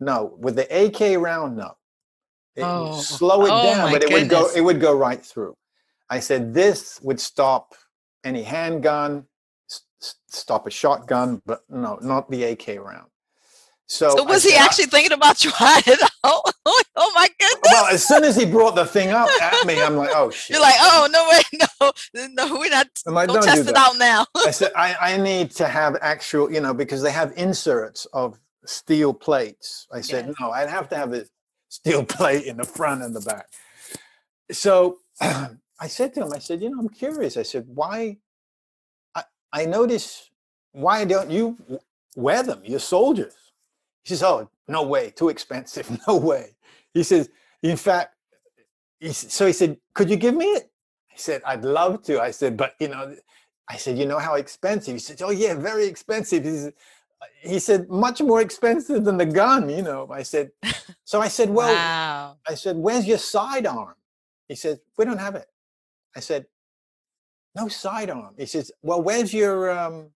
[0.00, 0.36] no.
[0.38, 1.76] With the AK round, no.
[2.56, 2.90] It oh.
[2.90, 4.22] would slow it oh, down, but it goodness.
[4.22, 5.54] would go it would go right through.
[6.10, 7.74] I said this would stop
[8.22, 9.26] any handgun,
[10.28, 13.08] stop a shotgun, but no, not the AK round.
[13.86, 16.42] So, so was he actually thinking about trying it out?
[16.66, 17.60] oh my goodness.
[17.64, 20.50] Well, as soon as he brought the thing up at me, I'm like, oh shit.
[20.54, 21.42] You're like, oh no way,
[22.14, 24.26] no, no, we're not like, don't, don't test do it out now.
[24.36, 28.38] I said, I, I need to have actual, you know, because they have inserts of
[28.64, 29.86] steel plates.
[29.92, 30.36] I said, yes.
[30.40, 31.26] no, I'd have to have a
[31.68, 33.46] steel plate in the front and the back.
[34.50, 37.36] So I said to him, I said, you know, I'm curious.
[37.36, 38.18] I said, why
[39.54, 40.30] I, notice
[40.72, 41.56] why don't you
[42.16, 42.60] wear them?
[42.64, 43.34] You're soldiers.
[44.02, 46.56] He says, "Oh, no way, too expensive, no way."
[46.92, 47.30] He says,
[47.62, 48.16] "In fact,"
[49.00, 50.70] he, so he said, "Could you give me it?"
[51.12, 53.14] I said, "I'd love to." I said, "But you know,"
[53.68, 56.74] I said, "You know how expensive?" He said, "Oh yeah, very expensive." He said,
[57.22, 60.08] uh, he said much more expensive than the gun, you know.
[60.10, 60.50] I said,
[61.04, 62.36] so I said, well, wow.
[62.48, 63.94] I said, where's your sidearm?
[64.48, 65.46] He said, we don't have it.
[66.16, 66.46] I said,
[67.54, 68.34] no sidearm.
[68.36, 70.10] He says, well, where's your um,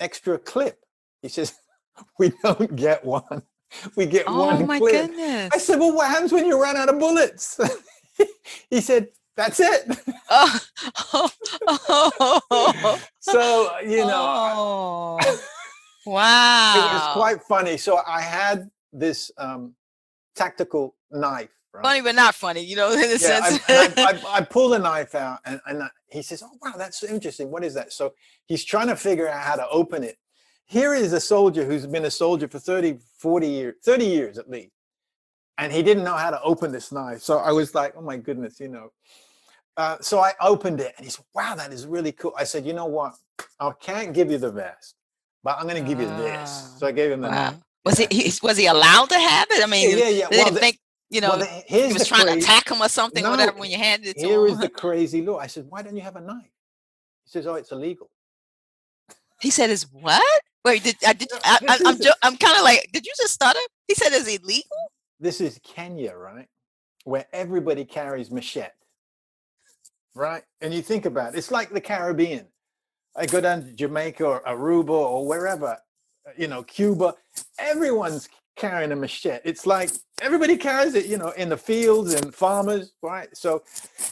[0.00, 0.78] extra clip?
[1.22, 1.54] He says,
[2.18, 3.42] we don't get one.
[3.96, 4.62] We get oh one.
[4.62, 5.08] Oh my clip.
[5.08, 5.50] goodness.
[5.52, 7.58] I said, well, what happens when you run out of bullets?
[8.70, 9.98] he said, that's it.
[10.30, 10.60] Oh.
[11.12, 11.30] oh.
[12.50, 14.14] oh, so, you know.
[14.14, 15.18] Oh.
[16.06, 16.74] wow.
[16.76, 17.76] It was quite funny.
[17.76, 19.74] So I had this um,
[20.34, 21.50] tactical knife.
[21.74, 21.82] Right?
[21.82, 23.60] Funny, but not funny, you know, in a yeah, sense.
[23.68, 27.02] I, I, I, I pull the knife out and, and he says, oh, wow, that's
[27.02, 27.50] interesting.
[27.50, 27.92] What is that?
[27.92, 28.14] So
[28.46, 30.16] he's trying to figure out how to open it
[30.66, 34.50] here is a soldier who's been a soldier for 30, 40 years, 30 years at
[34.50, 34.72] least.
[35.58, 37.22] And he didn't know how to open this knife.
[37.22, 38.92] So I was like, oh my goodness, you know.
[39.76, 42.32] Uh, so I opened it and he said, wow, that is really cool.
[42.36, 43.14] I said, you know what?
[43.60, 44.96] I can't give you the vest,
[45.42, 46.50] but I'm going to give you this.
[46.50, 47.50] Ah, so I gave him the wow.
[47.50, 47.60] knife.
[47.84, 49.62] Was he, was he allowed to have it?
[49.62, 50.26] I mean, yeah, yeah.
[50.30, 50.78] Well, the, think,
[51.10, 53.70] you know, well, he was trying crazy, to attack him or something, no, whatever, when
[53.70, 54.46] you handed it to here him.
[54.46, 55.38] Here is the crazy law.
[55.38, 56.50] I said, why don't you have a knife?
[57.24, 58.10] He says, oh, it's illegal.
[59.40, 60.22] He said, "Is what?
[60.64, 63.34] Wait, did I did I, I, I'm jo- I'm kind of like, did you just
[63.34, 63.60] stutter?
[63.86, 64.76] He said it's illegal.
[65.20, 66.48] This is Kenya, right?
[67.04, 68.70] Where everybody carries machete,
[70.14, 70.42] right?
[70.60, 72.46] And you think about it, it's like the Caribbean.
[73.16, 77.14] I go down to Jamaica or Aruba or wherever, uh, you know, Cuba.
[77.58, 79.40] Everyone's carrying a machete.
[79.44, 79.90] It's like
[80.22, 83.28] everybody carries it, you know, in the fields and farmers, right?
[83.36, 83.62] So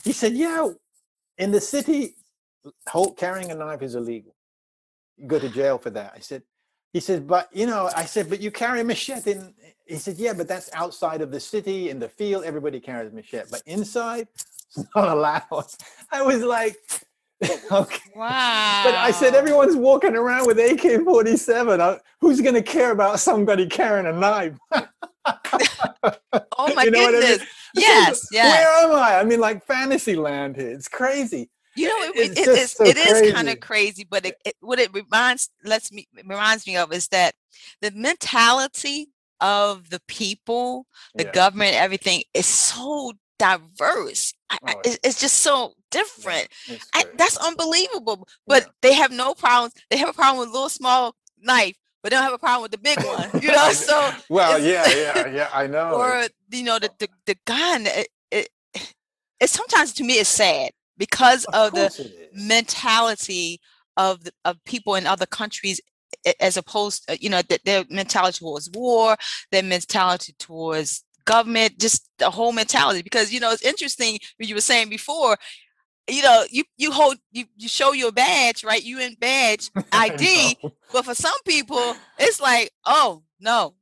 [0.04, 0.68] he said, yeah,
[1.38, 2.16] in the city,
[3.16, 4.34] carrying a knife is illegal
[5.26, 6.12] go to jail for that.
[6.14, 6.42] I said,
[6.92, 9.32] he said, but you know, I said, but you carry a machete.
[9.32, 9.54] In,
[9.86, 12.44] he said, yeah, but that's outside of the city in the field.
[12.44, 14.28] Everybody carries a machete, but inside,
[14.76, 15.66] it's not allowed.
[16.10, 16.76] I was like,
[17.72, 18.10] okay.
[18.14, 18.82] Wow.
[18.84, 21.80] But I said, everyone's walking around with AK 47.
[21.80, 24.56] Uh, who's going to care about somebody carrying a knife?
[24.72, 27.24] oh my you know goodness.
[27.24, 27.46] I mean?
[27.76, 28.52] Yes, yes.
[28.52, 29.18] Where am I?
[29.18, 30.70] I mean, like fantasy land here.
[30.70, 31.50] It's crazy.
[31.76, 34.54] You know, it, it's it, it's, so it is kind of crazy, but it, it,
[34.60, 37.34] what it reminds lets me reminds me of is that
[37.80, 39.08] the mentality
[39.40, 41.32] of the people, the yeah.
[41.32, 43.14] government, everything is so
[43.44, 44.32] diverse.
[44.50, 46.48] Oh, I, it's, it's, just so different.
[46.68, 48.26] Yeah, I, that's unbelievable.
[48.46, 48.70] But yeah.
[48.82, 49.74] they have no problems.
[49.90, 52.62] They have a problem with a little small knife, but they don't have a problem
[52.62, 53.42] with the big one.
[53.42, 55.94] You know, so well, yeah, yeah, yeah, I know.
[55.94, 57.86] Or you know, the the, the gun.
[57.86, 58.48] It, it,
[59.40, 63.60] it sometimes to me it's sad because of, of the mentality
[63.96, 65.80] of the, of people in other countries
[66.40, 69.16] as opposed uh, you know their mentality towards war
[69.50, 74.54] their mentality towards government just the whole mentality because you know it's interesting what you
[74.54, 75.36] were saying before
[76.08, 80.56] you know you you hold you, you show your badge right you in badge id
[80.92, 83.74] but for some people it's like oh no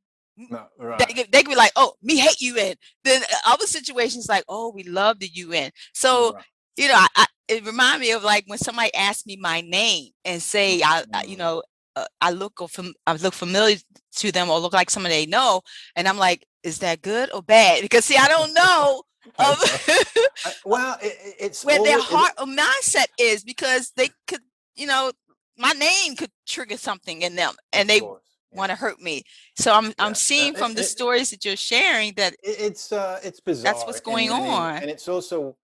[0.50, 0.98] no, right.
[0.98, 2.74] they, they could be like, "Oh, me hate UN."
[3.04, 6.42] Then uh, other situations like, "Oh, we love the UN." So right
[6.76, 10.10] you know, I, I, it reminds me of like when somebody asks me my name
[10.24, 11.40] and say, I, I you mm.
[11.40, 11.62] know,
[11.96, 13.76] uh, I look or fam- I look familiar
[14.16, 15.62] to them or look like somebody they know,
[15.96, 17.82] and I'm like, is that good or bad?
[17.82, 19.02] Because see, I don't know.
[19.38, 24.40] Of well, it, it's where their heart or mindset is because they could,
[24.74, 25.12] you know,
[25.56, 28.14] my name could trigger something in them, and they yeah.
[28.50, 29.22] want to hurt me.
[29.56, 29.92] So I'm yeah.
[30.00, 33.72] I'm seeing from it, the it, stories that you're sharing that it's uh it's bizarre.
[33.72, 35.56] That's what's going and, on, and it's also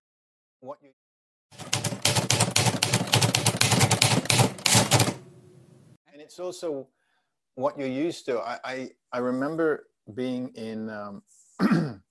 [0.61, 0.91] what you
[6.13, 6.87] and it's also
[7.57, 8.39] what you're used to.
[8.39, 11.23] I I, I remember being in um,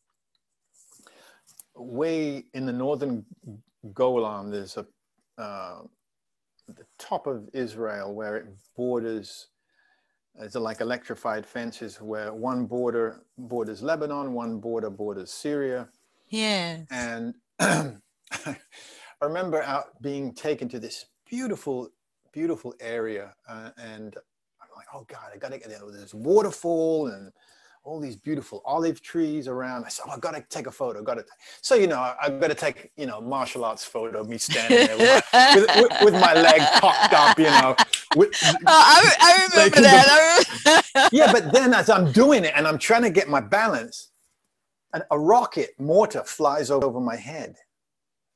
[1.76, 3.26] way in the northern
[3.94, 4.52] Golan.
[4.52, 4.86] There's a
[5.42, 5.82] uh,
[6.68, 8.46] the top of Israel where it
[8.76, 9.48] borders.
[10.40, 15.90] It's like electrified fences where one border borders Lebanon, one border borders Syria.
[16.30, 16.82] Yeah.
[16.92, 18.58] And I
[19.22, 21.90] remember out being taken to this beautiful,
[22.32, 24.16] beautiful area, uh, and
[24.62, 25.80] I'm like, oh God, I gotta get there.
[25.92, 27.32] There's waterfall and
[27.88, 29.86] all these beautiful olive trees around.
[29.86, 31.02] I said, oh, I gotta take a photo.
[31.02, 31.24] Gotta.
[31.62, 34.38] So you know, I, have got to take you know martial arts photo of me
[34.38, 37.40] standing there with my, with, with, with my leg cocked up.
[37.40, 37.76] You know.
[38.18, 41.10] With, oh, I, I remember that.
[41.14, 44.10] yeah, but then as I'm doing it and I'm trying to get my balance,
[44.94, 47.56] and a rocket mortar flies over my head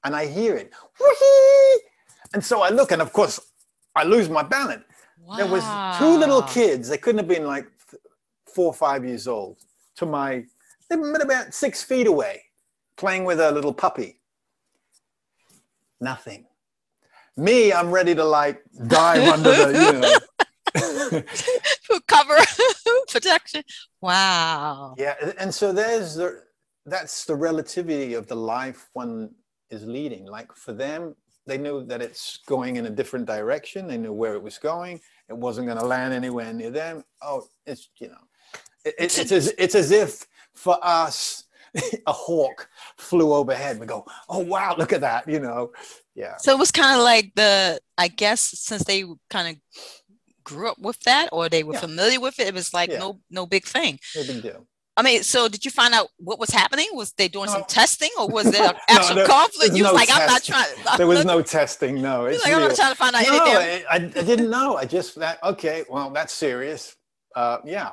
[0.03, 0.71] and I hear it.
[0.99, 1.81] Whee!
[2.33, 3.39] And so I look, and of course,
[3.95, 4.83] I lose my balance.
[5.19, 5.35] Wow.
[5.35, 5.63] There was
[5.99, 6.87] two little kids.
[6.87, 7.67] They couldn't have been like
[8.53, 9.57] four or five years old.
[9.97, 10.45] To my,
[10.89, 12.43] they were about six feet away,
[12.97, 14.19] playing with a little puppy.
[15.99, 16.45] Nothing.
[17.37, 21.23] Me, I'm ready to like dive under the, you know.
[22.07, 22.37] cover
[23.09, 23.63] protection.
[24.01, 24.95] Wow.
[24.97, 26.43] Yeah, and so there's the
[26.85, 29.31] that's the relativity of the life one
[29.69, 30.25] is leading.
[30.25, 33.87] Like for them, they knew that it's going in a different direction.
[33.87, 34.99] They knew where it was going.
[35.29, 37.03] It wasn't going to land anywhere near them.
[37.21, 38.25] Oh, it's you know,
[38.85, 41.45] it, it's it's as it's as if for us
[42.07, 43.79] a hawk flew overhead.
[43.79, 45.71] We go, oh wow, look at that, you know,
[46.15, 46.37] yeah.
[46.37, 49.89] So it was kind of like the, I guess, since they kind of
[50.43, 51.79] grew up with that or they were yeah.
[51.79, 52.99] familiar with it, it was like yeah.
[52.99, 53.99] no no big thing.
[54.15, 54.67] No big deal.
[54.97, 56.87] I mean, so did you find out what was happening?
[56.91, 57.53] Was they doing no.
[57.53, 59.73] some testing, or was there actual no, conflict?
[59.73, 60.09] You no was like.
[60.11, 60.67] "I'm not trying."
[60.97, 62.01] there was no testing.
[62.01, 63.85] No, it's like, I'm not trying to find out no, anything.
[63.89, 64.75] I, I, didn't know.
[64.75, 65.85] I just that okay.
[65.89, 66.95] Well, that's serious.
[67.35, 67.91] Uh, yeah.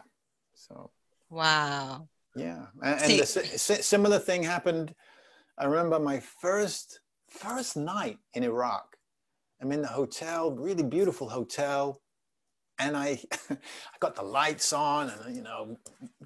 [1.31, 2.09] Wow.
[2.37, 4.95] Yeah, and, and the similar thing happened.
[5.57, 8.97] I remember my first first night in Iraq.
[9.61, 12.01] I'm in the hotel, really beautiful hotel
[12.79, 13.21] and I,
[13.51, 13.57] I
[14.01, 15.77] got the lights on and you know,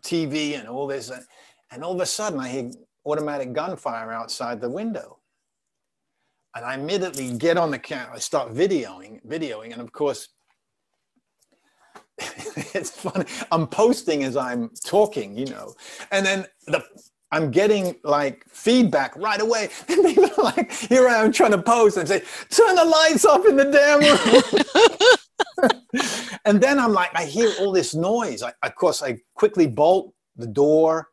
[0.00, 1.24] TV and all this, and,
[1.70, 2.70] and all of a sudden I hear
[3.04, 5.18] automatic gunfire outside the window,
[6.54, 10.28] and I immediately get on the camera, I start videoing, videoing, and of course,
[12.74, 13.24] it's funny.
[13.50, 15.74] I'm posting as I'm talking, you know,
[16.10, 16.84] and then the
[17.32, 19.70] I'm getting like feedback right away.
[19.88, 23.24] And people are like, here I am trying to post and say, turn the lights
[23.24, 24.00] off in the damn
[25.62, 25.70] room.
[26.44, 28.42] and then I'm like, I hear all this noise.
[28.42, 31.08] I, of course, I quickly bolt the door.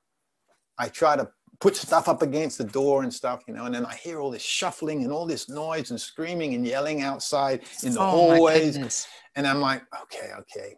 [0.78, 1.30] I try to
[1.62, 4.32] put stuff up against the door and stuff, you know, and then I hear all
[4.32, 9.08] this shuffling and all this noise and screaming and yelling outside in the oh, hallways.
[9.36, 10.76] And I'm like, okay, okay.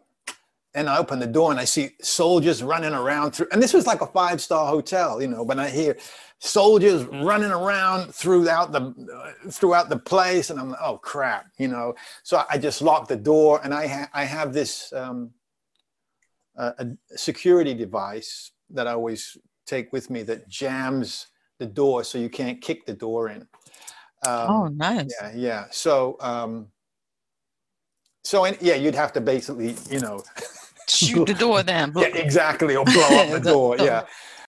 [0.74, 3.86] And I open the door and I see soldiers running around through, and this was
[3.86, 5.96] like a five star hotel, you know, but I hear
[6.38, 8.80] soldiers running around throughout the
[9.14, 11.94] uh, throughout the place and i'm like oh crap you know.
[12.24, 15.30] So i just lock the door and i ha- i have this um,
[16.56, 22.28] a security device that i always take with me that jams the door so you
[22.28, 23.42] can't kick the door in.
[24.26, 25.14] Um, oh nice.
[25.20, 25.64] yeah yeah.
[25.70, 26.68] So um
[28.24, 30.22] so in, yeah you'd have to basically you know
[30.88, 31.92] shoot the door then.
[31.96, 34.04] Yeah exactly or blow up the door yeah